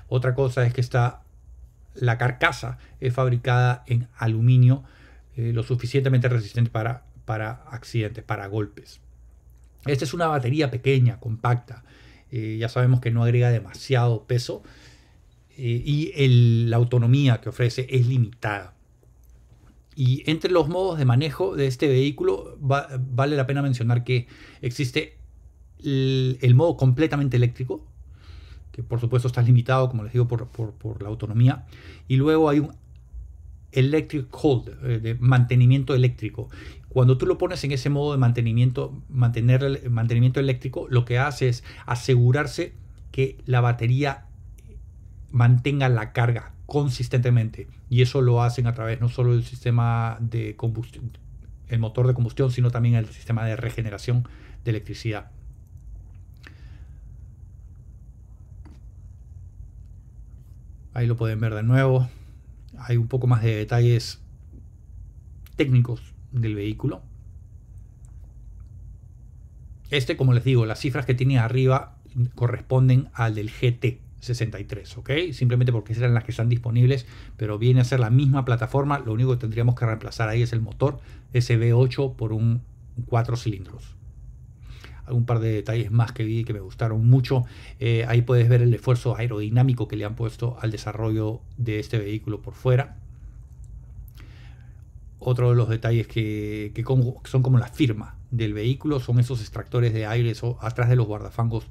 Otra 0.08 0.34
cosa 0.34 0.64
es 0.66 0.72
que 0.72 0.80
está, 0.80 1.22
la 1.94 2.18
carcasa 2.18 2.78
es 3.00 3.12
fabricada 3.12 3.84
en 3.86 4.08
aluminio 4.16 4.84
eh, 5.36 5.52
lo 5.52 5.62
suficientemente 5.62 6.28
resistente 6.28 6.70
para, 6.70 7.04
para 7.24 7.64
accidentes, 7.70 8.22
para 8.22 8.46
golpes. 8.46 9.00
Esta 9.86 10.04
es 10.04 10.14
una 10.14 10.26
batería 10.26 10.70
pequeña, 10.70 11.18
compacta. 11.18 11.84
Eh, 12.30 12.58
ya 12.60 12.68
sabemos 12.68 13.00
que 13.00 13.10
no 13.10 13.24
agrega 13.24 13.50
demasiado 13.50 14.24
peso 14.24 14.62
eh, 15.56 15.82
y 15.84 16.66
la 16.68 16.76
autonomía 16.76 17.40
que 17.40 17.48
ofrece 17.48 17.86
es 17.90 18.06
limitada. 18.06 18.74
Y 19.96 20.22
entre 20.30 20.50
los 20.50 20.68
modos 20.68 20.98
de 20.98 21.04
manejo 21.04 21.56
de 21.56 21.66
este 21.66 21.88
vehículo 21.88 22.56
vale 22.60 23.36
la 23.36 23.46
pena 23.46 23.60
mencionar 23.62 24.04
que 24.04 24.28
existe 24.62 25.18
el, 25.82 26.54
modo 26.54 26.76
completamente 26.76 27.36
eléctrico, 27.36 27.84
que 28.72 28.82
por 28.82 29.00
supuesto 29.00 29.28
está 29.28 29.42
limitado, 29.42 29.88
como 29.88 30.04
les 30.04 30.12
digo, 30.12 30.28
por, 30.28 30.46
por 30.46 31.02
la 31.02 31.08
autonomía. 31.08 31.66
Y 32.08 32.16
luego 32.16 32.48
hay 32.48 32.60
un 32.60 32.74
Electric 33.72 34.26
Hold, 34.32 34.68
eh, 34.84 34.98
de 34.98 35.14
mantenimiento 35.14 35.94
eléctrico. 35.94 36.48
Cuando 36.88 37.18
tú 37.18 37.26
lo 37.26 37.38
pones 37.38 37.62
en 37.64 37.72
ese 37.72 37.88
modo 37.88 38.12
de 38.12 38.18
mantenimiento, 38.18 39.00
mantener 39.08 39.62
el 39.62 39.90
mantenimiento 39.90 40.40
eléctrico, 40.40 40.86
lo 40.90 41.04
que 41.04 41.18
hace 41.18 41.48
es 41.48 41.62
asegurarse 41.86 42.72
que 43.12 43.38
la 43.46 43.60
batería 43.60 44.26
mantenga 45.30 45.88
la 45.88 46.12
carga 46.12 46.52
consistentemente. 46.70 47.68
Y 47.90 48.00
eso 48.00 48.22
lo 48.22 48.42
hacen 48.42 48.66
a 48.66 48.72
través 48.72 49.00
no 49.02 49.10
solo 49.10 49.32
del 49.32 49.44
sistema 49.44 50.16
de 50.20 50.56
combustión, 50.56 51.10
el 51.68 51.80
motor 51.80 52.06
de 52.06 52.14
combustión, 52.14 52.50
sino 52.50 52.70
también 52.70 52.94
el 52.94 53.06
sistema 53.06 53.44
de 53.44 53.56
regeneración 53.56 54.26
de 54.64 54.70
electricidad. 54.70 55.30
Ahí 60.94 61.06
lo 61.06 61.16
pueden 61.16 61.40
ver 61.40 61.54
de 61.54 61.62
nuevo 61.62 62.08
hay 62.78 62.96
un 62.96 63.08
poco 63.08 63.26
más 63.26 63.42
de 63.42 63.54
detalles 63.54 64.20
técnicos 65.56 66.14
del 66.32 66.54
vehículo. 66.54 67.02
Este, 69.90 70.16
como 70.16 70.32
les 70.32 70.44
digo, 70.44 70.66
las 70.66 70.80
cifras 70.80 71.04
que 71.04 71.14
tiene 71.14 71.38
arriba 71.38 71.96
corresponden 72.34 73.08
al 73.12 73.34
del 73.34 73.50
GT63, 74.20 74.98
¿ok? 74.98 75.32
Simplemente 75.32 75.72
porque 75.72 75.92
eran 75.92 76.14
las 76.14 76.24
que 76.24 76.30
están 76.30 76.48
disponibles, 76.48 77.06
pero 77.36 77.58
viene 77.58 77.80
a 77.80 77.84
ser 77.84 78.00
la 78.00 78.10
misma 78.10 78.44
plataforma. 78.44 78.98
Lo 78.98 79.12
único 79.12 79.32
que 79.32 79.38
tendríamos 79.38 79.74
que 79.74 79.86
reemplazar 79.86 80.28
ahí 80.28 80.42
es 80.42 80.52
el 80.52 80.60
motor 80.60 81.00
SB8 81.32 82.16
por 82.16 82.32
un 82.32 82.62
4 83.06 83.36
cilindros 83.36 83.96
un 85.12 85.26
par 85.26 85.40
de 85.40 85.52
detalles 85.52 85.90
más 85.90 86.12
que 86.12 86.24
vi 86.24 86.44
que 86.44 86.52
me 86.52 86.60
gustaron 86.60 87.08
mucho. 87.08 87.44
Eh, 87.78 88.04
ahí 88.08 88.22
puedes 88.22 88.48
ver 88.48 88.62
el 88.62 88.72
esfuerzo 88.72 89.16
aerodinámico 89.16 89.88
que 89.88 89.96
le 89.96 90.04
han 90.04 90.14
puesto 90.14 90.56
al 90.60 90.70
desarrollo 90.70 91.40
de 91.56 91.78
este 91.78 91.98
vehículo 91.98 92.40
por 92.42 92.54
fuera. 92.54 92.96
Otro 95.18 95.50
de 95.50 95.56
los 95.56 95.68
detalles 95.68 96.06
que, 96.06 96.72
son 97.24 97.42
como 97.42 97.58
la 97.58 97.68
firma 97.68 98.16
del 98.30 98.54
vehículo 98.54 99.00
son 99.00 99.18
esos 99.18 99.40
extractores 99.40 99.92
de 99.92 100.06
aire 100.06 100.32
atrás 100.60 100.88
de 100.88 100.96
los 100.96 101.06
guardafangos, 101.06 101.66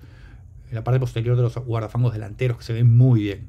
en 0.70 0.76
la 0.76 0.84
parte 0.84 1.00
posterior 1.00 1.36
de 1.36 1.44
los 1.44 1.56
guardafangos 1.56 2.14
delanteros 2.14 2.58
que 2.58 2.64
se 2.64 2.74
ven 2.74 2.96
muy 2.96 3.22
bien. 3.24 3.48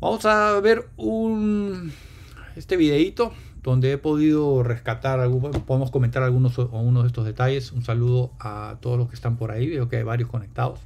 Vamos 0.00 0.24
a 0.24 0.58
ver 0.60 0.88
un 0.96 1.92
este 2.56 2.76
videito 2.76 3.32
donde 3.62 3.92
he 3.92 3.98
podido 3.98 4.62
rescatar, 4.62 5.20
podemos 5.66 5.90
comentar 5.90 6.22
algunos, 6.22 6.56
de 6.56 7.06
estos 7.06 7.24
detalles. 7.24 7.70
Un 7.72 7.84
saludo 7.84 8.32
a 8.40 8.78
todos 8.80 8.98
los 8.98 9.08
que 9.08 9.14
están 9.14 9.36
por 9.36 9.52
ahí, 9.52 9.68
veo 9.68 9.88
que 9.88 9.98
hay 9.98 10.02
varios 10.02 10.28
conectados. 10.28 10.80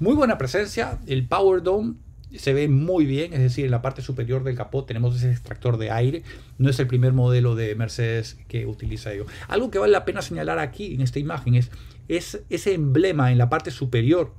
Muy 0.00 0.14
buena 0.14 0.38
presencia, 0.38 0.98
el 1.06 1.26
Power 1.26 1.62
Dome 1.62 1.94
se 2.36 2.52
ve 2.52 2.68
muy 2.68 3.04
bien, 3.04 3.32
es 3.32 3.40
decir, 3.40 3.64
en 3.64 3.70
la 3.70 3.82
parte 3.82 4.02
superior 4.02 4.42
del 4.42 4.56
capó 4.56 4.84
tenemos 4.84 5.14
ese 5.14 5.30
extractor 5.30 5.76
de 5.76 5.90
aire. 5.90 6.22
No 6.58 6.70
es 6.70 6.78
el 6.80 6.86
primer 6.86 7.12
modelo 7.12 7.54
de 7.54 7.74
Mercedes 7.74 8.38
que 8.48 8.66
utiliza 8.66 9.12
ello. 9.12 9.26
Algo 9.48 9.70
que 9.70 9.78
vale 9.78 9.92
la 9.92 10.04
pena 10.04 10.22
señalar 10.22 10.58
aquí 10.58 10.94
en 10.94 11.02
esta 11.02 11.18
imagen 11.18 11.54
es, 11.54 11.70
es 12.08 12.42
ese 12.50 12.74
emblema 12.74 13.32
en 13.32 13.38
la 13.38 13.48
parte 13.48 13.70
superior. 13.70 14.32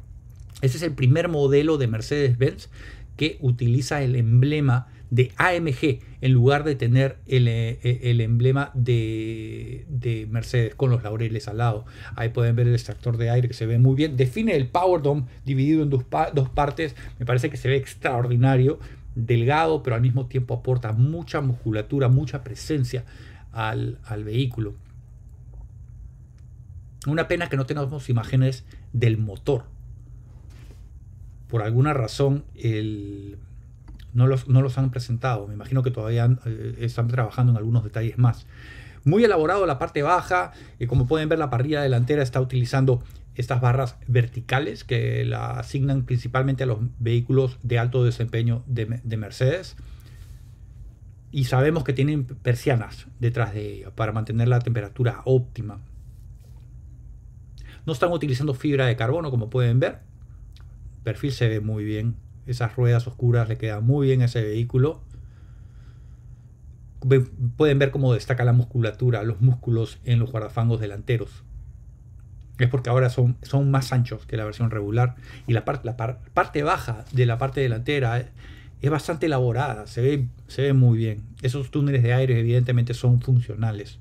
Ese 0.62 0.78
es 0.78 0.84
el 0.84 0.94
primer 0.94 1.28
modelo 1.28 1.78
de 1.78 1.88
Mercedes-Benz 1.88 2.70
que 3.18 3.38
utiliza 3.42 4.02
el 4.02 4.16
emblema 4.16 4.88
de 5.10 5.32
AMG 5.38 6.00
en 6.22 6.34
lugar 6.34 6.64
de 6.64 6.76
tener 6.76 7.18
el, 7.28 7.48
eh, 7.48 7.80
el 8.04 8.22
emblema 8.22 8.72
de, 8.74 9.86
de, 9.88 10.26
Mercedes 10.28 10.76
con 10.76 10.90
los 10.90 11.04
laureles 11.04 11.48
al 11.48 11.60
lado. 11.60 11.86
Ahí 12.16 12.30
pueden 12.30 12.56
ver 12.56 12.68
el 12.68 12.74
extractor 12.74 13.18
de 13.18 13.30
aire 13.30 13.48
que 13.48 13.54
se 13.54 13.66
ve 13.66 13.78
muy 13.78 13.96
bien. 13.96 14.18
Define 14.18 14.56
el 14.56 14.68
Power 14.68 15.02
Dome 15.02 15.24
dividido 15.46 15.84
en 15.84 15.90
dos, 15.90 16.04
partes. 16.04 16.96
Me 17.20 17.26
parece 17.26 17.50
que 17.50 17.58
se 17.58 17.70
ve 17.70 17.78
extraordinario, 17.78 18.80
delgado, 19.14 19.84
pero 19.84 19.96
al 19.96 20.02
mismo 20.02 20.26
tiempo 20.26 20.56
aporta 20.56 20.92
mucha 20.92 21.42
musculatura, 21.42 22.10
mucha 22.10 22.44
presencia 22.44 23.06
al 23.54 24.24
vehículo. 24.26 24.74
Una 27.08 27.28
pena 27.28 27.50
que 27.50 27.58
no 27.58 27.66
tengamos 27.66 28.10
imágenes 28.10 28.66
del 28.94 29.18
motor 29.18 29.66
por 31.48 31.62
alguna 31.62 31.94
razón 31.94 32.44
no, 34.14 34.28
los, 34.28 34.78
han 34.78 34.92
presentado. 34.92 35.48
Me 35.48 35.54
imagino 35.54 35.84
que 35.84 35.92
todavía 35.92 36.30
eh, 36.46 36.76
están 36.80 37.08
trabajando 37.08 37.52
en 37.52 37.58
algunos 37.58 37.84
detalles 37.84 38.18
más. 38.18 38.46
Muy 39.04 39.24
elaborado 39.24 39.66
la 39.66 39.78
parte 39.78 40.02
baja, 40.02 40.52
y 40.80 40.88
como 40.88 41.08
pueden 41.08 41.30
ver 41.30 41.40
la 41.40 41.50
parrilla 41.50 41.82
delantera 41.82 42.24
está 42.24 42.42
utilizando 42.42 43.04
estas 43.36 43.62
barras 43.62 43.98
verticales 44.08 44.84
que 44.84 45.26
la 45.26 45.60
asignan 45.60 46.04
principalmente 46.04 46.64
a 46.64 46.66
los 46.66 46.80
vehículos 47.00 47.60
de 47.62 47.78
alto 47.78 48.04
desempeño 48.04 48.64
de, 48.66 49.00
de 49.04 49.18
Mercedes. 49.18 49.76
Y 51.32 51.46
sabemos 51.46 51.84
que 51.84 51.94
tienen 51.94 52.26
persianas 52.26 53.08
detrás 53.20 53.54
de 53.54 53.74
ella 53.74 53.92
para 53.92 54.14
mantener 54.14 54.48
la 54.48 54.60
temperatura 54.60 55.22
óptima. 55.26 55.80
No 57.86 57.94
están 57.94 58.12
utilizando 58.12 58.54
fibra 58.54 58.86
de 58.86 58.96
carbono 58.96 59.32
como 59.32 59.50
pueden 59.50 59.80
ver. 59.80 60.00
El 60.98 61.04
perfil 61.04 61.32
se 61.32 61.48
ve 61.48 61.60
muy 61.60 61.84
bien. 61.84 62.16
Esas 62.46 62.76
ruedas 62.76 63.08
oscuras 63.08 63.50
le 63.50 63.58
quedan 63.58 63.86
muy 63.86 64.08
bien 64.08 64.22
a 64.22 64.26
ese 64.26 64.42
vehículo. 64.42 65.02
Pueden 67.58 67.78
ver 67.78 67.92
cómo 67.92 68.14
destaca 68.14 68.44
la 68.46 68.54
musculatura, 68.54 69.24
los 69.24 69.42
músculos 69.42 70.00
en 70.06 70.20
los 70.20 70.32
guardafangos 70.32 70.80
delanteros. 70.80 71.44
Es 72.58 72.70
porque 72.70 72.90
ahora 72.90 73.10
son, 73.10 73.38
más 73.70 73.92
anchos 73.92 74.26
que 74.26 74.38
la 74.38 74.46
versión 74.46 74.72
regular. 74.72 75.16
Y 75.46 75.54
la, 75.54 75.64
la 75.84 75.98
parte 75.98 76.64
baja 76.64 77.06
de 77.12 77.26
la 77.26 77.38
parte 77.38 77.62
delantera 77.62 78.32
es 78.82 78.90
bastante 78.92 79.26
elaborada, 79.26 79.88
se 79.88 80.02
ve, 80.02 80.28
se 80.48 80.62
ve 80.62 80.74
muy 80.74 80.98
bien. 80.98 81.24
Esos 81.42 81.72
túneles 81.72 82.04
de 82.04 82.14
aire 82.14 82.40
evidentemente 82.40 82.94
son 82.94 83.20
funcionales. 83.20 84.00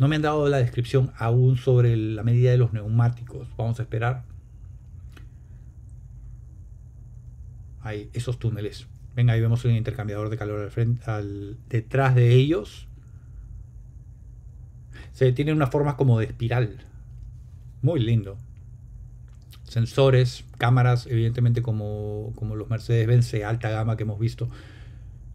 No 0.00 0.08
me 0.08 0.16
han 0.16 0.22
dado 0.22 0.48
la 0.48 0.56
descripción 0.56 1.12
aún 1.18 1.58
sobre 1.58 1.94
la 1.94 2.22
medida 2.22 2.50
de 2.50 2.56
los 2.56 2.72
neumáticos. 2.72 3.46
Vamos 3.58 3.78
a 3.80 3.82
esperar. 3.82 4.24
Ahí, 7.82 8.08
esos 8.14 8.38
túneles. 8.38 8.86
Ven, 9.14 9.28
ahí 9.28 9.42
vemos 9.42 9.62
un 9.66 9.72
intercambiador 9.72 10.30
de 10.30 10.38
calor 10.38 10.72
al 11.04 11.58
detrás 11.68 12.14
de 12.14 12.32
ellos. 12.32 12.88
Se 15.12 15.32
tiene 15.32 15.52
una 15.52 15.66
forma 15.66 15.98
como 15.98 16.18
de 16.18 16.24
espiral. 16.24 16.78
Muy 17.82 18.00
lindo. 18.00 18.38
Sensores, 19.64 20.46
cámaras, 20.56 21.06
evidentemente 21.08 21.60
como, 21.60 22.32
como 22.36 22.56
los 22.56 22.70
Mercedes-Benz 22.70 23.34
alta 23.44 23.68
gama 23.68 23.98
que 23.98 24.04
hemos 24.04 24.18
visto, 24.18 24.48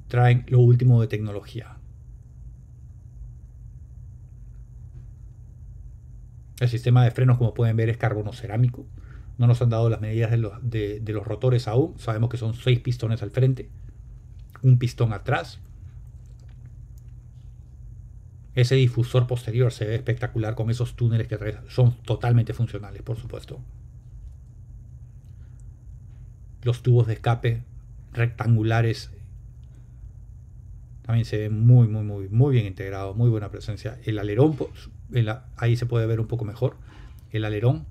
traen 0.07 0.43
lo 0.47 0.57
último 0.57 1.01
de 1.01 1.07
tecnología. 1.07 1.77
El 6.59 6.69
sistema 6.69 7.03
de 7.03 7.11
frenos, 7.11 7.37
como 7.37 7.53
pueden 7.53 7.75
ver, 7.75 7.89
es 7.89 7.97
carbono 7.97 8.31
cerámico. 8.33 8.85
No 9.37 9.47
nos 9.47 9.61
han 9.61 9.69
dado 9.69 9.89
las 9.89 9.99
medidas 9.99 10.31
de 10.31 10.37
los, 10.37 10.53
de, 10.61 11.01
los 11.07 11.27
rotores 11.27 11.67
aún. 11.67 11.99
Sabemos 11.99 12.29
que 12.29 12.37
son 12.37 12.53
seis 12.53 12.79
pistones 12.79 13.21
al 13.21 13.31
frente, 13.31 13.69
un 14.61 14.77
pistón 14.77 15.11
atrás. 15.11 15.59
Ese 18.53 18.75
difusor 18.75 19.27
posterior 19.27 19.73
se 19.73 19.85
ve 19.85 19.95
espectacular 19.95 20.55
con 20.55 20.69
esos 20.69 20.95
túneles 20.95 21.27
que 21.27 21.37
son 21.67 21.97
totalmente 22.03 22.53
funcionales, 22.53 23.01
por 23.01 23.17
supuesto. 23.17 23.59
Los 26.63 26.81
tubos 26.81 27.05
de 27.07 27.13
escape 27.13 27.63
rectangulares 28.13 29.11
también 31.05 31.25
se 31.25 31.37
ve 31.37 31.49
muy, 31.49 31.87
muy, 31.87 32.03
muy, 32.03 32.29
muy 32.29 32.53
bien 32.53 32.65
integrado, 32.65 33.13
muy 33.13 33.29
buena 33.29 33.51
presencia. 33.51 33.99
El 34.05 34.17
alerón 34.17 34.55
ahí 35.57 35.75
se 35.75 35.85
puede 35.85 36.05
ver 36.05 36.19
un 36.19 36.27
poco 36.27 36.45
mejor 36.45 36.77
el 37.31 37.45
alerón. 37.45 37.85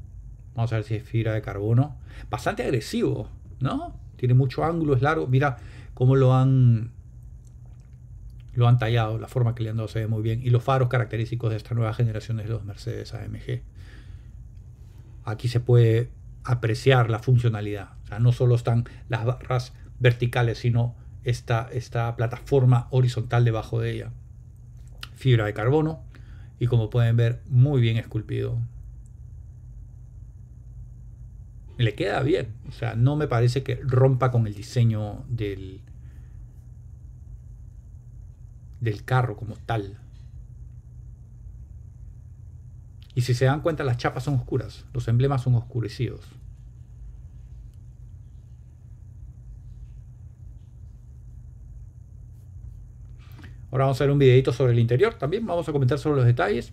Vamos 0.54 0.72
a 0.72 0.76
ver 0.76 0.84
si 0.84 0.94
es 0.94 1.02
fibra 1.02 1.32
de 1.32 1.42
carbono. 1.42 1.96
Bastante 2.30 2.62
agresivo, 2.62 3.28
¿no? 3.60 3.94
Tiene 4.16 4.34
mucho 4.34 4.64
ángulo, 4.64 4.94
es 4.94 5.02
largo. 5.02 5.26
Mira 5.26 5.56
cómo 5.94 6.16
lo 6.16 6.34
han 6.34 6.92
lo 8.54 8.68
han 8.68 8.78
tallado, 8.78 9.18
la 9.18 9.26
forma 9.26 9.54
que 9.54 9.64
le 9.64 9.70
han 9.70 9.76
dado 9.76 9.88
se 9.88 10.00
ve 10.00 10.06
muy 10.06 10.22
bien. 10.22 10.40
Y 10.42 10.50
los 10.50 10.62
faros 10.62 10.88
característicos 10.88 11.50
de 11.50 11.56
esta 11.56 11.74
nueva 11.74 11.92
generación 11.92 12.36
de 12.36 12.44
los 12.44 12.64
Mercedes 12.64 13.12
AMG. 13.12 13.62
Aquí 15.24 15.48
se 15.48 15.60
puede 15.60 16.10
apreciar 16.44 17.10
la 17.10 17.18
funcionalidad. 17.18 17.90
O 18.04 18.06
sea, 18.06 18.18
no 18.20 18.32
solo 18.32 18.54
están 18.54 18.84
las 19.08 19.24
barras 19.24 19.72
verticales, 19.98 20.58
sino 20.58 20.94
esta, 21.24 21.68
esta 21.72 22.14
plataforma 22.16 22.86
horizontal 22.90 23.44
debajo 23.44 23.80
de 23.80 23.90
ella. 23.92 24.10
Fibra 25.16 25.46
de 25.46 25.54
carbono, 25.54 26.02
y 26.58 26.66
como 26.66 26.90
pueden 26.90 27.16
ver 27.16 27.42
muy 27.46 27.80
bien 27.80 27.96
esculpido. 27.96 28.58
Le 31.76 31.94
queda 31.94 32.22
bien, 32.22 32.54
o 32.68 32.72
sea, 32.72 32.94
no 32.94 33.16
me 33.16 33.26
parece 33.26 33.62
que 33.64 33.76
rompa 33.82 34.30
con 34.30 34.46
el 34.46 34.54
diseño 34.54 35.24
del, 35.28 35.80
del 38.80 39.04
carro 39.04 39.36
como 39.36 39.56
tal. 39.56 39.98
Y 43.16 43.22
si 43.22 43.34
se 43.34 43.44
dan 43.44 43.60
cuenta, 43.60 43.84
las 43.84 43.96
chapas 43.96 44.24
son 44.24 44.34
oscuras, 44.34 44.84
los 44.92 45.08
emblemas 45.08 45.42
son 45.42 45.54
oscurecidos. 45.54 46.20
Ahora 53.74 53.86
vamos 53.86 54.00
a 54.00 54.04
ver 54.04 54.12
un 54.12 54.20
videito 54.20 54.52
sobre 54.52 54.72
el 54.72 54.78
interior 54.78 55.14
también. 55.14 55.44
Vamos 55.46 55.68
a 55.68 55.72
comentar 55.72 55.98
sobre 55.98 56.18
los 56.18 56.26
detalles. 56.26 56.72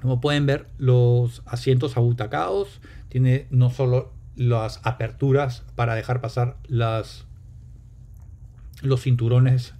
Como 0.00 0.22
pueden 0.22 0.46
ver, 0.46 0.68
los 0.78 1.42
asientos 1.44 1.98
abutacados. 1.98 2.80
Tiene 3.10 3.46
no 3.50 3.68
solo 3.68 4.10
las 4.34 4.80
aperturas 4.84 5.64
para 5.74 5.94
dejar 5.94 6.22
pasar 6.22 6.56
las, 6.66 7.26
los 8.80 9.02
cinturones. 9.02 9.74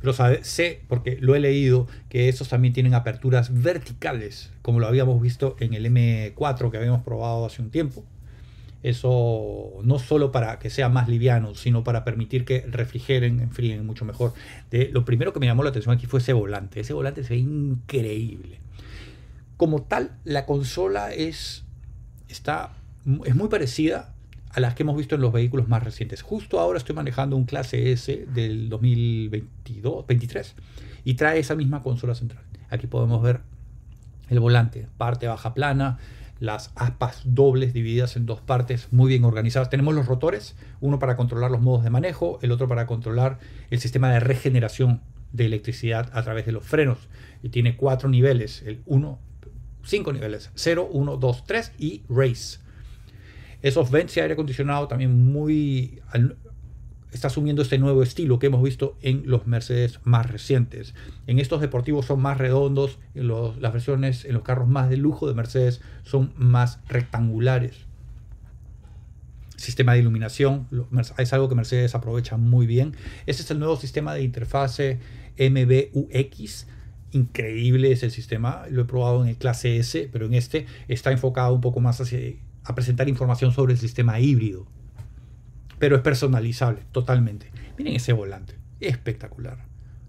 Pero 0.00 0.12
sé, 0.12 0.82
porque 0.86 1.16
lo 1.18 1.34
he 1.34 1.40
leído, 1.40 1.86
que 2.10 2.28
esos 2.28 2.50
también 2.50 2.74
tienen 2.74 2.92
aperturas 2.92 3.62
verticales, 3.62 4.52
como 4.60 4.80
lo 4.80 4.86
habíamos 4.86 5.18
visto 5.22 5.56
en 5.60 5.72
el 5.72 5.86
M4 5.86 6.70
que 6.70 6.76
habíamos 6.76 7.04
probado 7.04 7.46
hace 7.46 7.62
un 7.62 7.70
tiempo. 7.70 8.04
Eso 8.82 9.80
no 9.84 9.98
solo 9.98 10.32
para 10.32 10.58
que 10.58 10.70
sea 10.70 10.88
más 10.88 11.08
liviano, 11.08 11.54
sino 11.54 11.84
para 11.84 12.04
permitir 12.04 12.44
que 12.44 12.64
refrigeren, 12.68 13.40
enfríen 13.40 13.86
mucho 13.86 14.04
mejor. 14.04 14.34
De, 14.70 14.90
lo 14.92 15.04
primero 15.04 15.32
que 15.32 15.40
me 15.40 15.46
llamó 15.46 15.62
la 15.62 15.70
atención 15.70 15.94
aquí 15.94 16.06
fue 16.06 16.20
ese 16.20 16.32
volante. 16.32 16.80
Ese 16.80 16.92
volante 16.92 17.22
se 17.22 17.34
ve 17.34 17.40
increíble. 17.40 18.58
Como 19.56 19.82
tal, 19.82 20.10
la 20.24 20.46
consola 20.46 21.12
es, 21.12 21.64
está, 22.28 22.72
es 23.24 23.36
muy 23.36 23.48
parecida 23.48 24.14
a 24.50 24.60
las 24.60 24.74
que 24.74 24.82
hemos 24.82 24.96
visto 24.96 25.14
en 25.14 25.20
los 25.20 25.32
vehículos 25.32 25.68
más 25.68 25.82
recientes. 25.82 26.22
Justo 26.22 26.60
ahora 26.60 26.78
estoy 26.78 26.94
manejando 26.94 27.36
un 27.36 27.44
clase 27.44 27.92
S 27.92 28.26
del 28.34 28.68
2022, 28.68 30.06
23 30.06 30.54
y 31.04 31.14
trae 31.14 31.38
esa 31.38 31.54
misma 31.54 31.82
consola 31.82 32.14
central. 32.14 32.42
Aquí 32.68 32.86
podemos 32.86 33.22
ver 33.22 33.40
el 34.28 34.40
volante, 34.40 34.88
parte 34.98 35.26
baja 35.26 35.54
plana, 35.54 35.98
las 36.42 36.72
aspas 36.74 37.22
dobles 37.24 37.72
divididas 37.72 38.16
en 38.16 38.26
dos 38.26 38.40
partes 38.40 38.88
muy 38.90 39.08
bien 39.08 39.24
organizadas. 39.24 39.70
Tenemos 39.70 39.94
los 39.94 40.06
rotores, 40.06 40.56
uno 40.80 40.98
para 40.98 41.16
controlar 41.16 41.52
los 41.52 41.60
modos 41.60 41.84
de 41.84 41.90
manejo, 41.90 42.40
el 42.42 42.50
otro 42.50 42.66
para 42.66 42.88
controlar 42.88 43.38
el 43.70 43.78
sistema 43.78 44.10
de 44.10 44.18
regeneración 44.18 45.02
de 45.30 45.46
electricidad 45.46 46.10
a 46.12 46.22
través 46.24 46.44
de 46.44 46.50
los 46.50 46.64
frenos. 46.64 46.98
Y 47.44 47.50
tiene 47.50 47.76
cuatro 47.76 48.08
niveles, 48.08 48.62
el 48.66 48.82
1, 48.86 49.20
cinco 49.84 50.12
niveles, 50.12 50.50
0, 50.56 50.88
1, 50.90 51.16
2, 51.16 51.44
3 51.46 51.72
y 51.78 52.02
Race. 52.08 52.58
Esos 53.62 53.92
vents 53.92 54.12
de 54.16 54.22
aire 54.22 54.34
acondicionado 54.34 54.88
también 54.88 55.24
muy 55.32 56.02
está 57.12 57.28
asumiendo 57.28 57.62
este 57.62 57.78
nuevo 57.78 58.02
estilo 58.02 58.38
que 58.38 58.46
hemos 58.46 58.62
visto 58.62 58.96
en 59.02 59.22
los 59.26 59.46
Mercedes 59.46 60.00
más 60.04 60.30
recientes. 60.30 60.94
En 61.26 61.38
estos 61.38 61.60
deportivos 61.60 62.06
son 62.06 62.20
más 62.20 62.38
redondos, 62.38 62.98
las 63.14 63.72
versiones, 63.72 64.24
en 64.24 64.32
los 64.34 64.42
carros 64.42 64.68
más 64.68 64.88
de 64.88 64.96
lujo 64.96 65.28
de 65.28 65.34
Mercedes 65.34 65.80
son 66.02 66.32
más 66.36 66.80
rectangulares. 66.88 67.86
Sistema 69.56 69.92
de 69.92 70.00
iluminación 70.00 70.66
es 71.18 71.32
algo 71.32 71.48
que 71.48 71.54
Mercedes 71.54 71.94
aprovecha 71.94 72.36
muy 72.36 72.66
bien. 72.66 72.96
Este 73.26 73.42
es 73.42 73.50
el 73.50 73.58
nuevo 73.58 73.76
sistema 73.76 74.14
de 74.14 74.22
interfase 74.22 74.98
MBUX. 75.38 76.66
Increíble 77.12 77.92
es 77.92 78.02
el 78.02 78.10
sistema, 78.10 78.64
lo 78.70 78.82
he 78.82 78.84
probado 78.86 79.22
en 79.22 79.28
el 79.28 79.36
clase 79.36 79.76
S, 79.76 80.08
pero 80.10 80.24
en 80.26 80.34
este 80.34 80.66
está 80.88 81.12
enfocado 81.12 81.54
un 81.54 81.60
poco 81.60 81.78
más 81.78 82.00
hacia, 82.00 82.18
a 82.64 82.74
presentar 82.74 83.08
información 83.08 83.52
sobre 83.52 83.74
el 83.74 83.78
sistema 83.78 84.18
híbrido 84.18 84.66
pero 85.82 85.96
es 85.96 86.02
personalizable 86.02 86.84
totalmente. 86.92 87.50
Miren 87.76 87.96
ese 87.96 88.12
volante, 88.12 88.56
espectacular. 88.78 89.66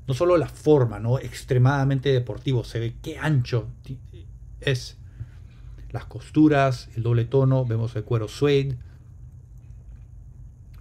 No 0.08 0.14
solo 0.14 0.38
la 0.38 0.48
forma, 0.48 1.00
¿no? 1.00 1.18
Extremadamente 1.18 2.10
deportivo, 2.10 2.64
se 2.64 2.80
ve 2.80 2.96
qué 3.02 3.18
ancho 3.18 3.68
es. 4.62 5.00
Las 5.90 6.06
costuras, 6.06 6.90
el 6.96 7.02
doble 7.02 7.26
tono, 7.26 7.66
vemos 7.66 7.96
el 7.96 8.04
cuero 8.04 8.28
suede. 8.28 8.78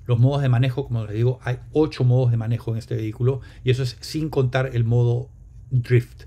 Los 0.05 0.19
modos 0.19 0.43
de 0.43 0.51
manejo, 0.51 0.85
como 0.85 1.07
les 1.07 1.15
digo, 1.15 1.41
hay 1.43 1.57
8 1.73 2.05
modos 2.05 2.31
de 2.31 2.37
manejo 2.37 2.73
en 2.73 2.77
este 2.77 2.95
vehículo 2.95 3.41
y 3.65 3.71
eso 3.71 3.85
es 3.85 3.97
sin 4.01 4.29
contar 4.29 4.73
el 4.75 4.85
modo 4.85 5.31
drift. 5.71 6.25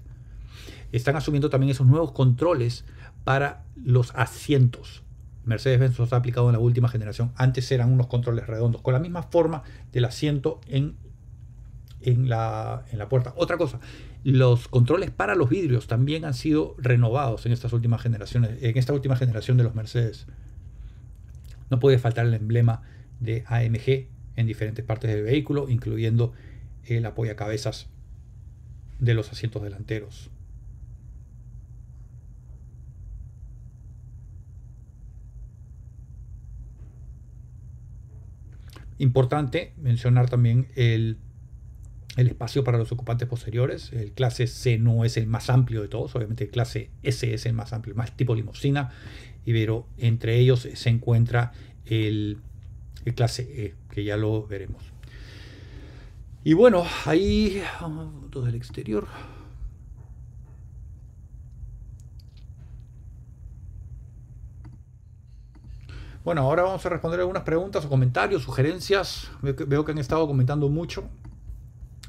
Están 0.92 1.16
asumiendo 1.16 1.52
también 1.52 1.70
esos 1.70 1.86
nuevos 1.86 2.14
controles 2.14 2.84
para 3.26 3.64
los 3.76 4.10
asientos 4.16 5.05
Mercedes-Benz 5.46 5.98
los 6.00 6.14
ha 6.14 6.18
aplicado 6.18 6.48
en 6.50 6.54
la 6.54 6.60
última 6.60 6.88
generación. 6.90 7.32
Antes 7.36 7.72
eran 7.72 7.92
unos 7.92 8.08
controles 8.08 8.48
redondos, 8.48 8.82
con 8.82 8.94
la 8.94 9.00
misma 9.00 9.24
forma 9.24 9.64
del 9.92 10.06
asiento 10.06 10.60
en, 10.68 10.96
en, 12.02 12.30
la, 12.30 12.86
en 12.92 12.98
la 12.98 13.10
puerta. 13.10 13.34
Otra 13.38 13.58
cosa, 13.58 13.80
los 14.24 14.68
controles 14.68 15.12
para 15.12 15.36
los 15.36 15.50
vidrios 15.50 15.88
también 15.88 16.26
han 16.26 16.34
sido 16.34 16.76
renovados 16.78 17.46
en 17.46 17.52
estas 17.52 17.74
últimas 17.74 18.02
generaciones, 18.02 18.62
en 18.62 18.78
esta 18.78 18.94
última 18.94 19.16
generación 19.16 19.58
de 19.58 19.64
los 19.64 19.76
Mercedes. 19.76 20.28
No 21.70 21.80
puede 21.80 21.98
faltar 21.98 22.26
el 22.26 22.34
emblema 22.34 22.82
de 23.20 23.44
AMG 23.48 24.08
en 24.36 24.48
diferentes 24.48 24.84
partes 24.84 25.12
del 25.12 25.24
vehículo, 25.24 25.70
incluyendo 25.70 26.34
el 26.86 27.06
apoyacabezas 27.06 27.88
de 29.00 29.14
los 29.14 29.32
asientos 29.32 29.62
delanteros. 29.64 30.30
Importante 38.98 39.74
mencionar 39.78 40.30
también 40.30 40.68
el, 40.76 41.18
espacio 42.16 42.64
para 42.64 42.78
los 42.78 42.92
ocupantes 42.92 43.28
posteriores. 43.28 43.92
El 43.92 44.14
clase 44.14 44.48
C 44.48 44.78
no 44.78 45.04
es 45.04 45.18
el 45.18 45.28
más 45.28 45.50
amplio 45.50 45.82
de 45.82 45.90
todos, 45.90 46.16
obviamente 46.16 46.46
el 46.46 46.50
clase 46.50 46.90
S 47.04 47.34
es 47.34 47.46
el 47.46 47.54
más 47.54 47.74
amplio, 47.74 47.94
más 47.96 48.16
tipo 48.16 48.36
limusina, 48.36 48.92
pero 49.46 49.86
entre 49.98 50.38
ellos 50.38 50.68
se 50.74 50.90
encuentra 50.90 51.52
el, 51.86 52.38
el 53.04 53.14
clase 53.16 53.44
E, 53.44 53.76
que 53.94 54.04
ya 54.04 54.16
lo 54.16 54.48
veremos. 54.48 54.84
Y 56.46 56.54
bueno, 56.54 56.86
ahí 57.06 57.62
todo 58.30 58.48
el 58.48 58.56
exterior. 58.56 59.08
Bueno, 66.26 66.42
ahora 66.42 66.64
vamos 66.64 66.84
a 66.84 66.90
responder 66.90 67.20
algunas 67.20 67.44
preguntas 67.44 67.86
o 67.86 67.90
comentarios, 67.90 68.42
sugerencias. 68.42 69.30
Veo 69.44 69.86
que 69.86 69.92
han 69.92 70.00
estado 70.00 70.26
comentando 70.26 70.68
mucho. 70.70 71.04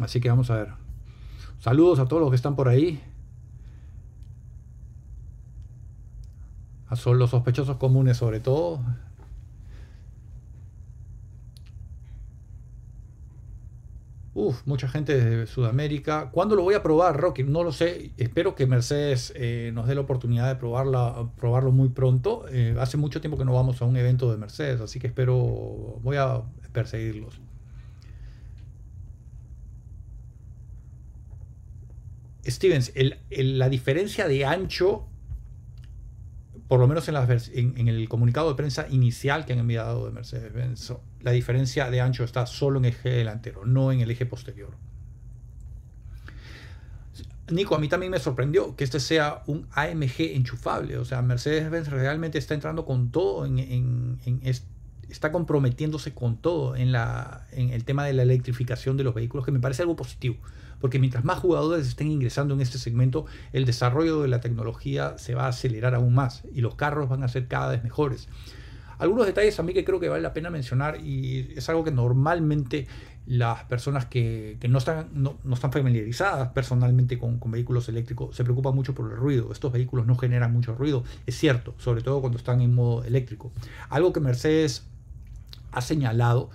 Así 0.01 0.23
que 0.23 0.31
vamos 0.31 0.51
a 0.51 0.57
ver. 0.57 0.69
Saludos 1.59 1.99
a 1.99 2.07
todos 2.07 2.23
los 2.23 2.31
que 2.31 2.37
están 2.37 2.57
por 2.57 2.67
ahí. 2.67 3.05
A 6.89 6.95
los 7.11 7.29
sospechosos 7.29 7.77
comunes 7.77 8.17
sobre 8.17 8.41
todo. 8.41 8.81
Uf, 14.39 14.67
mucha 14.67 14.87
gente 14.87 15.19
de 15.19 15.47
Sudamérica. 15.47 16.29
¿Cuándo 16.31 16.57
lo 16.57 16.63
voy 16.63 16.75
a 16.75 16.83
probar, 16.83 17.19
Rocky? 17.19 17.43
No 17.43 17.65
lo 17.65 17.73
sé. 17.73 18.11
Espero 18.19 18.55
que 18.55 18.67
Mercedes 18.67 19.33
eh, 19.35 19.71
nos 19.73 19.87
dé 19.87 19.95
la 19.95 20.03
oportunidad 20.03 20.47
de 20.47 20.57
probarla, 20.57 21.31
probarlo 21.39 21.73
muy 21.73 21.89
pronto. 21.89 22.45
Eh, 22.51 22.77
hace 22.79 22.99
mucho 22.99 23.23
tiempo 23.23 23.39
que 23.39 23.47
no 23.47 23.55
vamos 23.55 23.81
a 23.81 23.87
un 23.87 23.97
evento 23.97 24.31
de 24.31 24.37
Mercedes, 24.37 24.83
así 24.83 25.01
que 25.01 25.07
espero, 25.07 25.37
voy 26.03 26.19
a 26.19 26.43
perseguirlos. 26.73 27.41
Stevens, 32.47 32.93
la 33.31 33.71
diferencia 33.71 34.29
de 34.29 34.45
ancho 34.45 35.07
por 36.69 36.81
lo 36.81 36.89
menos 36.89 37.09
en, 37.09 37.89
el 37.89 38.09
comunicado 38.09 38.49
de 38.49 38.57
prensa 38.57 38.87
inicial 38.91 39.45
que 39.45 39.53
han 39.53 39.61
enviado 39.61 40.07
de 40.07 40.13
Mercedes-Benz, 40.13 40.95
la 41.21 41.31
diferencia 41.31 41.91
de 41.91 42.01
ancho 42.01 42.25
está 42.25 42.47
solo 42.47 42.79
en 42.79 42.87
el 42.87 42.93
eje 42.93 43.11
delantero, 43.11 43.65
no 43.65 43.93
en 43.93 44.01
el 44.01 44.11
eje 44.11 44.27
posterior. 44.27 44.71
Nico, 47.49 47.77
a 47.77 47.79
mí 47.79 47.89
también 47.89 48.11
me 48.11 48.19
sorprendió 48.19 48.75
que 48.75 48.83
este 48.83 48.99
sea 48.99 49.45
un 49.47 49.69
AMG 49.73 50.35
enchufable. 50.35 50.99
O 50.99 51.05
sea, 51.05 51.23
Mercedes-Benz 51.23 51.89
realmente 51.89 52.39
está 52.39 52.55
entrando 52.55 52.85
con 52.85 53.13
todo, 53.13 53.47
en, 53.47 54.19
está 55.09 55.33
comprometiéndose 55.33 56.15
con 56.15 56.37
todo 56.37 56.77
en, 56.77 56.93
la, 56.93 57.47
en 57.53 57.71
el 57.71 57.85
tema 57.85 58.05
de 58.05 58.13
la 58.13 58.23
electrificación 58.23 58.97
de 58.97 59.05
los 59.05 59.15
vehículos, 59.15 59.45
que 59.45 59.53
me 59.53 59.61
parece 59.61 59.83
algo 59.83 59.97
positivo 59.97 60.37
porque 60.81 60.99
mientras 60.99 61.25
más 61.25 61.39
jugadores 61.39 61.87
estén 61.87 62.11
ingresando 62.11 62.55
en 62.55 62.61
este 62.61 62.79
segmento, 62.79 63.27
el 63.53 63.65
desarrollo 63.65 64.23
de 64.23 64.29
la 64.29 64.41
tecnología 64.41 65.17
se 65.19 65.35
va 65.35 65.45
a 65.45 65.49
acelerar 65.49 65.95
aún 65.95 66.15
más 66.15 66.43
y 66.53 66.61
los 66.61 66.75
carros 66.75 67.09
van 67.09 67.23
a 67.23 67.29
ser 67.29 67.49
cada 67.49 67.71
vez 67.71 67.83
mejores. 67.83 68.29
Algunos 68.99 69.27
detalles 69.27 69.59
a 69.61 69.63
mí 69.63 69.75
que 69.75 69.85
creo 69.85 70.01
que 70.01 70.09
vale 70.09 70.23
la 70.23 70.33
pena 70.33 70.49
mencionar 70.49 71.01
y 71.03 71.53
es 71.55 71.69
algo 71.69 71.85
que 71.85 71.91
normalmente 71.91 72.87
las 73.27 73.65
personas 73.65 74.07
que, 74.07 74.57
no, 74.69 74.79
están, 74.79 75.09
no, 75.13 75.39
están 75.53 75.73
familiarizadas 75.73 76.51
personalmente 76.51 77.19
con, 77.19 77.39
con, 77.39 77.51
vehículos 77.51 77.89
eléctricos 77.89 78.37
se 78.37 78.45
preocupan 78.45 78.75
mucho 78.75 78.95
por 78.95 79.11
el 79.11 79.17
ruido. 79.19 79.53
Estos 79.53 79.73
vehículos 79.73 80.07
no 80.07 80.17
generan 80.17 80.53
mucho 80.53 80.75
ruido, 80.75 81.05
es 81.27 81.37
cierto, 81.37 81.75
sobre 81.77 82.03
todo 82.03 82.21
cuando 82.21 82.39
están 82.39 82.63
en 82.63 82.75
modo 82.75 83.05
eléctrico. 83.05 83.53
Algo 83.91 84.13
que 84.13 84.21
Mercedes 84.21 84.87
ha 85.77 85.83
señalado 85.83 86.51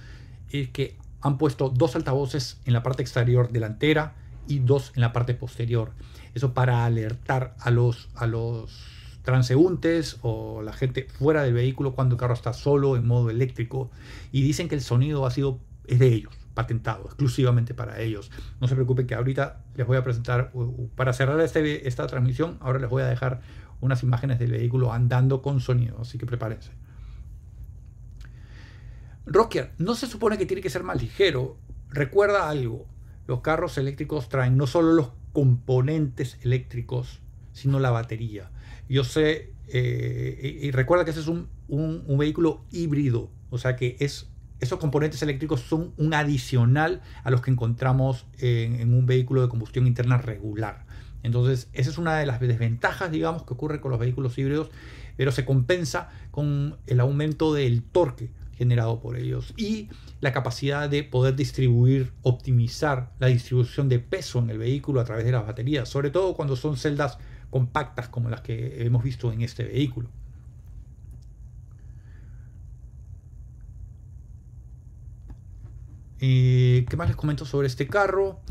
es 0.49 0.69
que 0.69 0.97
han 1.21 1.37
puesto 1.37 1.69
dos 1.69 1.95
altavoces 1.95 2.59
en 2.65 2.73
la 2.73 2.83
parte 2.83 3.03
exterior 3.03 3.51
delantera 3.51 4.15
y 4.47 4.59
dos 4.59 4.91
en 4.95 5.01
la 5.01 5.13
parte 5.13 5.33
posterior. 5.35 5.91
Eso 6.33 6.53
para 6.53 6.85
alertar 6.85 7.55
a 7.59 7.69
los, 7.69 8.09
a 8.15 8.25
los 8.25 8.71
transeúntes 9.21 10.17
o 10.23 10.63
la 10.63 10.73
gente 10.73 11.07
fuera 11.19 11.43
del 11.43 11.53
vehículo 11.53 11.93
cuando 11.93 12.15
el 12.15 12.19
carro 12.19 12.33
está 12.33 12.53
solo 12.53 12.95
en 12.97 13.05
modo 13.05 13.29
eléctrico. 13.29 13.91
Y 14.31 14.41
dicen 14.41 14.67
que 14.67 14.75
el 14.75 14.81
sonido 14.81 15.25
ha 15.27 15.31
sido, 15.31 15.59
es 15.85 15.99
de 15.99 16.07
ellos, 16.07 16.33
patentado, 16.55 17.03
exclusivamente 17.05 17.75
para 17.75 17.99
ellos. 18.01 18.31
No 18.59 18.67
se 18.67 18.73
preocupen 18.73 19.05
que 19.05 19.13
ahorita 19.13 19.61
les 19.75 19.85
voy 19.85 19.97
a 19.97 20.03
presentar, 20.03 20.51
para 20.95 21.13
cerrar 21.13 21.39
este, 21.41 21.87
esta 21.87 22.07
transmisión, 22.07 22.57
ahora 22.61 22.79
les 22.79 22.89
voy 22.89 23.03
a 23.03 23.07
dejar 23.07 23.41
unas 23.79 24.01
imágenes 24.01 24.39
del 24.39 24.51
vehículo 24.51 24.91
andando 24.91 25.43
con 25.43 25.59
sonido, 25.59 26.01
así 26.01 26.17
que 26.17 26.25
prepárense. 26.25 26.71
Rocker, 29.25 29.71
no 29.77 29.95
se 29.95 30.07
supone 30.07 30.37
que 30.37 30.45
tiene 30.45 30.61
que 30.61 30.69
ser 30.69 30.83
más 30.83 31.01
ligero. 31.01 31.57
Recuerda 31.89 32.49
algo, 32.49 32.87
los 33.27 33.41
carros 33.41 33.77
eléctricos 33.77 34.29
traen 34.29 34.57
no 34.57 34.67
solo 34.67 34.93
los 34.93 35.11
componentes 35.33 36.37
eléctricos, 36.41 37.21
sino 37.53 37.79
la 37.79 37.91
batería. 37.91 38.51
Yo 38.89 39.03
sé, 39.03 39.53
eh, 39.67 40.59
y, 40.61 40.71
recuerda 40.71 41.05
que 41.05 41.11
ese 41.11 41.19
es 41.21 41.27
un, 41.27 41.47
vehículo 42.17 42.65
híbrido, 42.71 43.29
o 43.49 43.57
sea 43.57 43.75
que 43.75 43.95
es, 43.99 44.29
esos 44.59 44.79
componentes 44.79 45.21
eléctricos 45.21 45.61
son 45.61 45.93
un 45.97 46.13
adicional 46.13 47.01
a 47.23 47.31
los 47.31 47.41
que 47.41 47.51
encontramos 47.51 48.25
en, 48.39 48.75
en 48.75 48.93
un 48.93 49.05
vehículo 49.05 49.41
de 49.41 49.49
combustión 49.49 49.87
interna 49.87 50.17
regular. 50.17 50.85
Entonces, 51.23 51.69
esa 51.73 51.89
es 51.89 51.97
una 51.97 52.17
de 52.17 52.25
las 52.25 52.39
desventajas, 52.39 53.11
digamos, 53.11 53.43
que 53.43 53.53
ocurre 53.53 53.79
con 53.79 53.91
los 53.91 53.99
vehículos 53.99 54.37
híbridos, 54.37 54.71
pero 55.15 55.31
se 55.31 55.45
compensa 55.45 56.09
con 56.31 56.77
el 56.87 56.99
aumento 56.99 57.53
del 57.53 57.83
torque 57.83 58.31
generado 58.61 58.99
por 58.99 59.17
ellos 59.17 59.55
y 59.57 59.89
la 60.19 60.31
capacidad 60.31 60.87
de 60.87 61.03
poder 61.03 61.35
distribuir, 61.35 62.13
optimizar 62.21 63.11
la 63.17 63.25
distribución 63.25 63.89
de 63.89 63.97
peso 63.97 64.37
en 64.37 64.51
el 64.51 64.59
vehículo 64.59 65.01
a 65.01 65.03
través 65.03 65.25
de 65.25 65.31
las 65.31 65.47
baterías, 65.47 65.89
sobre 65.89 66.11
todo 66.11 66.35
cuando 66.35 66.55
son 66.55 66.77
celdas 66.77 67.17
compactas 67.49 68.07
como 68.07 68.29
las 68.29 68.41
que 68.41 68.85
hemos 68.85 69.03
visto 69.03 69.31
en 69.31 69.41
este 69.41 69.63
vehículo. 69.63 70.09
Eh, 76.19 76.85
¿Qué 76.87 76.97
más 76.97 77.07
les 77.07 77.17
comento 77.17 77.45
sobre 77.45 77.65
este 77.65 77.87
carro? 77.87 78.41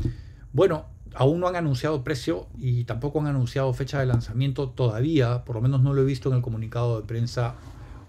Bueno, 0.51 0.87
aún 1.15 1.39
no 1.39 1.47
han 1.47 1.55
anunciado 1.55 2.03
precio 2.03 2.49
y 2.57 2.83
tampoco 2.83 3.21
han 3.21 3.27
anunciado 3.27 3.73
fecha 3.73 4.01
de 4.01 4.07
lanzamiento 4.07 4.71
todavía, 4.71 5.45
por 5.45 5.55
lo 5.55 5.61
menos 5.61 5.81
no 5.81 5.93
lo 5.93 6.01
he 6.01 6.05
visto 6.05 6.27
en 6.27 6.35
el 6.35 6.41
comunicado 6.41 6.99
de 6.99 7.07
prensa 7.07 7.55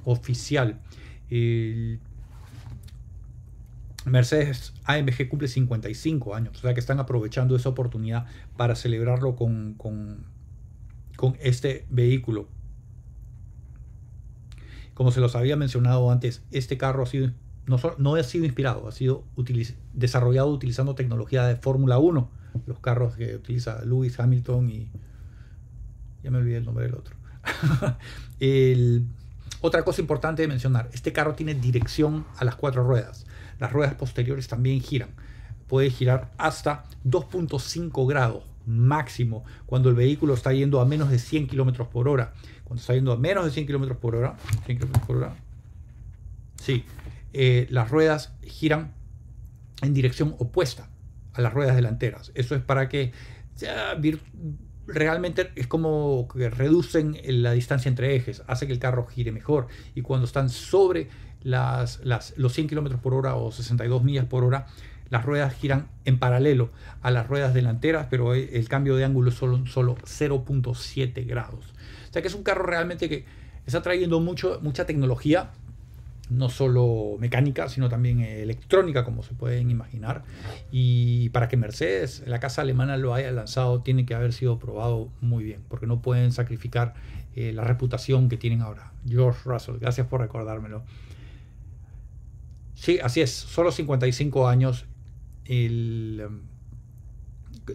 oficial. 0.05 0.81
Mercedes 4.05 4.75
AMG 4.85 5.29
cumple 5.29 5.49
55 5.49 6.35
años, 6.35 6.59
o 6.59 6.61
sea 6.61 6.75
que 6.75 6.81
están 6.81 6.99
aprovechando 6.99 7.55
esa 7.57 7.69
oportunidad 7.69 8.27
para 8.57 8.75
celebrarlo 8.75 9.37
con, 9.37 9.75
con, 9.75 10.25
este 11.41 11.87
vehículo. 11.89 12.49
Como 14.95 15.13
se 15.13 15.21
los 15.21 15.37
había 15.37 15.57
mencionado 15.57 16.11
antes, 16.11 16.43
este 16.51 16.77
carro 16.77 17.05
ha 17.05 17.07
sido, 17.07 17.31
no, 17.67 17.79
no 17.99 18.17
ha 18.17 18.23
sido 18.25 18.45
inspirado, 18.45 18.89
ha 18.89 18.93
sido 18.93 19.25
desarrollado 19.95 20.49
utilizando 20.49 20.95
tecnología 20.95 21.47
de 21.47 21.57
Fórmula 21.57 21.99
1, 21.99 22.29
los 22.67 22.79
carros 22.81 23.15
que 23.15 23.37
utiliza 23.37 23.85
Lewis 23.85 24.19
Hamilton 24.19 24.71
y... 24.71 24.91
Ya 26.23 26.31
me 26.31 26.39
olvidé 26.39 26.59
el 26.59 26.65
nombre 26.65 26.85
del 26.85 26.95
otro. 26.95 27.17
otra 29.63 29.85
cosa 29.85 30.01
importante 30.01 30.43
de 30.43 30.49
mencionar, 30.49 30.91
este 30.93 31.13
carro 31.13 31.35
tiene 31.35 31.55
dirección 31.55 32.27
a 32.37 32.45
las 32.45 32.57
cuatro 32.57 32.85
ruedas. 32.85 33.27
Las 33.59 33.73
ruedas 33.73 33.95
posteriores 33.95 34.49
también 34.49 34.81
giran. 34.81 35.11
Puede 35.69 35.89
girar 35.89 36.31
hasta 36.37 36.85
2.5 37.07 38.07
grados 38.07 38.45
máximo 38.67 39.45
cuando 39.67 39.89
el 39.89 39.95
vehículo 39.95 40.35
está 40.35 40.53
yendo 40.53 40.81
a 40.81 40.85
menos 40.85 41.11
de 41.11 41.19
100 41.19 41.47
kilómetros 41.47 41.89
por 41.89 42.09
hora. 42.09 42.35
Cuando 42.65 42.81
está 42.81 42.95
yendo 42.95 43.13
a 43.13 43.17
menos 43.17 43.45
de 43.45 43.53
100 43.53 43.67
kilómetros 43.67 43.99
por 43.99 44.17
hora, 44.17 44.37
100 44.67 44.79
por 45.07 45.17
hora, 45.17 45.37
sí, 46.57 46.85
eh, 47.33 47.67
las 47.71 47.91
ruedas 47.91 48.35
giran 48.43 48.93
en 49.81 49.95
dirección 49.95 50.35
opuesta 50.39 50.89
a 51.35 51.41
las 51.41 51.53
ruedas 51.53 51.77
delanteras. 51.77 52.33
Eso 52.35 52.55
es 52.55 52.63
para 52.63 52.89
que 52.89 53.13
realmente 54.93 55.51
es 55.57 55.67
como 55.67 56.29
que 56.29 56.51
reducen 56.51 57.17
la 57.25 57.53
distancia 57.53 57.89
entre 57.89 58.15
ejes, 58.15 58.43
hace 58.47 58.67
que 58.67 58.73
el 58.73 58.79
carro 58.79 59.07
gire 59.07 59.33
mejor. 59.33 59.69
Y 59.95 60.03
cuando 60.03 60.27
están 60.27 60.49
sobre 60.49 61.09
las, 61.43 62.01
los 62.37 62.53
100 62.53 62.69
km 62.69 62.99
por 62.99 63.15
hora 63.15 63.35
o 63.35 63.51
62 63.51 64.05
millas 64.05 64.27
por 64.27 64.45
hora, 64.45 64.67
las 65.11 65.25
ruedas 65.25 65.55
giran 65.55 65.89
en 66.05 66.19
paralelo 66.19 66.71
a 67.03 67.11
las 67.11 67.27
ruedas 67.27 67.53
delanteras, 67.53 68.07
pero 68.09 68.35
el 68.35 68.69
cambio 68.69 68.97
de 68.97 69.05
ángulo 69.05 69.31
es 69.31 69.37
solo, 69.37 69.67
solo 69.67 69.97
0.7 69.97 71.27
grados. 71.27 71.75
O 72.09 72.13
sea 72.13 72.23
que 72.23 72.29
es 72.29 72.35
un 72.35 72.43
carro 72.43 72.65
realmente 72.65 73.09
que 73.09 73.25
está 73.67 73.83
trayendo 73.83 74.21
mucho, 74.21 74.59
mucha 74.63 74.87
tecnología 74.87 75.51
no 76.33 76.49
solo 76.49 77.17
mecánica, 77.19 77.69
sino 77.69 77.89
también 77.89 78.21
electrónica, 78.21 79.05
como 79.05 79.23
se 79.23 79.35
pueden 79.35 79.71
imaginar. 79.71 80.25
Y 80.71 81.29
para 81.31 81.49
que 81.49 81.57
Mercedes, 81.57 82.23
la 82.27 82.41
casa 82.41 82.63
alemana, 82.63 82.97
lo 82.97 83.15
haya 83.15 83.31
lanzado, 83.31 83.83
tiene 83.83 84.07
que 84.07 84.15
haber 84.15 84.33
sido 84.33 84.59
probado 84.59 85.11
muy 85.21 85.45
bien, 85.45 85.63
porque 85.69 85.87
no 85.87 86.01
pueden 86.01 86.33
sacrificar 86.33 86.95
eh, 87.35 87.53
la 87.53 87.65
reputación 87.65 88.29
que 88.29 88.37
tienen 88.37 88.63
ahora. 88.63 88.93
George 89.07 89.41
Russell, 89.45 89.77
gracias 89.79 90.07
por 90.07 90.21
recordármelo. 90.21 90.83
Sí, 92.75 92.99
así 93.03 93.21
es, 93.21 93.31
solo 93.31 93.71
55 93.71 94.49
años 94.49 94.87
el, 95.45 96.27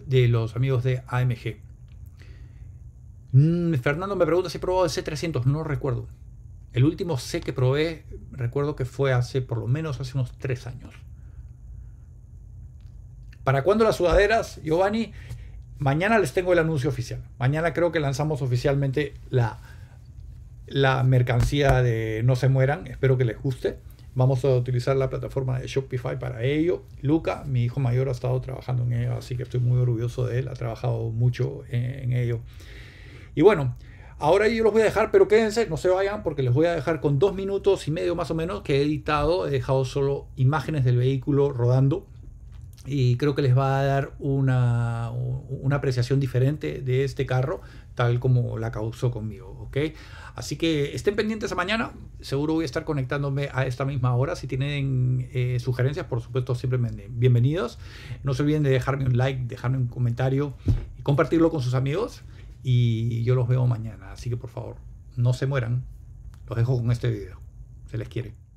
de 0.06 0.28
los 0.28 0.56
amigos 0.56 0.84
de 0.84 1.02
AMG. 1.06 1.56
Mm, 3.32 3.74
Fernando 3.74 4.16
me 4.16 4.26
pregunta 4.26 4.50
si 4.50 4.58
he 4.58 4.60
probado 4.60 4.84
el 4.84 4.90
C300, 4.90 5.44
no 5.44 5.64
recuerdo. 5.64 6.08
El 6.72 6.84
último 6.84 7.16
C 7.16 7.40
que 7.40 7.52
probé, 7.52 8.04
recuerdo 8.30 8.76
que 8.76 8.84
fue 8.84 9.12
hace 9.12 9.40
por 9.40 9.58
lo 9.58 9.66
menos 9.66 10.00
hace 10.00 10.16
unos 10.16 10.32
tres 10.38 10.66
años. 10.66 10.94
¿Para 13.42 13.62
cuándo 13.62 13.84
las 13.84 13.96
sudaderas, 13.96 14.60
Giovanni? 14.62 15.12
Mañana 15.78 16.18
les 16.18 16.34
tengo 16.34 16.52
el 16.52 16.58
anuncio 16.58 16.90
oficial. 16.90 17.22
Mañana 17.38 17.72
creo 17.72 17.92
que 17.92 18.00
lanzamos 18.00 18.42
oficialmente 18.42 19.14
la, 19.30 19.58
la 20.66 21.02
mercancía 21.04 21.82
de 21.82 22.22
No 22.24 22.36
se 22.36 22.48
mueran. 22.48 22.86
Espero 22.86 23.16
que 23.16 23.24
les 23.24 23.40
guste. 23.40 23.78
Vamos 24.14 24.44
a 24.44 24.48
utilizar 24.48 24.96
la 24.96 25.08
plataforma 25.08 25.60
de 25.60 25.68
Shopify 25.68 26.18
para 26.18 26.42
ello. 26.42 26.82
Luca, 27.00 27.44
mi 27.44 27.64
hijo 27.64 27.80
mayor, 27.80 28.08
ha 28.08 28.12
estado 28.12 28.40
trabajando 28.40 28.82
en 28.82 28.92
ello, 28.92 29.16
así 29.16 29.36
que 29.36 29.44
estoy 29.44 29.60
muy 29.60 29.78
orgulloso 29.78 30.26
de 30.26 30.40
él. 30.40 30.48
Ha 30.48 30.54
trabajado 30.54 31.10
mucho 31.10 31.62
en, 31.70 31.84
en 31.84 32.12
ello. 32.12 32.40
Y 33.34 33.42
bueno, 33.42 33.76
Ahora 34.20 34.48
yo 34.48 34.64
los 34.64 34.72
voy 34.72 34.82
a 34.82 34.86
dejar, 34.86 35.12
pero 35.12 35.28
quédense, 35.28 35.68
no 35.68 35.76
se 35.76 35.88
vayan, 35.88 36.24
porque 36.24 36.42
les 36.42 36.52
voy 36.52 36.66
a 36.66 36.74
dejar 36.74 37.00
con 37.00 37.20
dos 37.20 37.36
minutos 37.36 37.86
y 37.86 37.92
medio 37.92 38.16
más 38.16 38.32
o 38.32 38.34
menos 38.34 38.62
que 38.62 38.78
he 38.78 38.82
editado. 38.82 39.46
He 39.46 39.50
dejado 39.50 39.84
solo 39.84 40.26
imágenes 40.34 40.84
del 40.84 40.96
vehículo 40.96 41.52
rodando. 41.52 42.04
Y 42.84 43.16
creo 43.16 43.36
que 43.36 43.42
les 43.42 43.56
va 43.56 43.78
a 43.78 43.84
dar 43.84 44.12
una, 44.18 45.12
una 45.12 45.76
apreciación 45.76 46.18
diferente 46.18 46.80
de 46.80 47.04
este 47.04 47.26
carro, 47.26 47.60
tal 47.94 48.18
como 48.18 48.58
la 48.58 48.72
causó 48.72 49.12
conmigo. 49.12 49.56
¿ok? 49.60 49.94
Así 50.34 50.56
que 50.56 50.96
estén 50.96 51.14
pendientes 51.14 51.52
a 51.52 51.54
mañana. 51.54 51.92
Seguro 52.20 52.54
voy 52.54 52.62
a 52.62 52.66
estar 52.66 52.84
conectándome 52.84 53.50
a 53.52 53.66
esta 53.66 53.84
misma 53.84 54.16
hora. 54.16 54.34
Si 54.34 54.48
tienen 54.48 55.28
eh, 55.32 55.58
sugerencias, 55.60 56.06
por 56.06 56.22
supuesto, 56.22 56.56
siempre 56.56 56.80
bienvenidos. 57.10 57.78
No 58.24 58.34
se 58.34 58.42
olviden 58.42 58.64
de 58.64 58.70
dejarme 58.70 59.04
un 59.04 59.16
like, 59.16 59.44
dejarme 59.44 59.76
un 59.76 59.86
comentario 59.86 60.54
y 60.98 61.02
compartirlo 61.02 61.50
con 61.50 61.62
sus 61.62 61.74
amigos 61.74 62.24
y 62.70 63.24
yo 63.24 63.34
los 63.34 63.48
veo 63.48 63.66
mañana. 63.66 64.12
Así 64.12 64.28
que 64.28 64.36
por 64.36 64.50
favor, 64.50 64.76
no 65.16 65.32
se 65.32 65.46
mueran. 65.46 65.84
Los 66.46 66.56
dejo 66.56 66.76
con 66.78 66.90
este 66.90 67.10
video. 67.10 67.40
Se 67.86 67.98
les 67.98 68.08
quiere. 68.08 68.47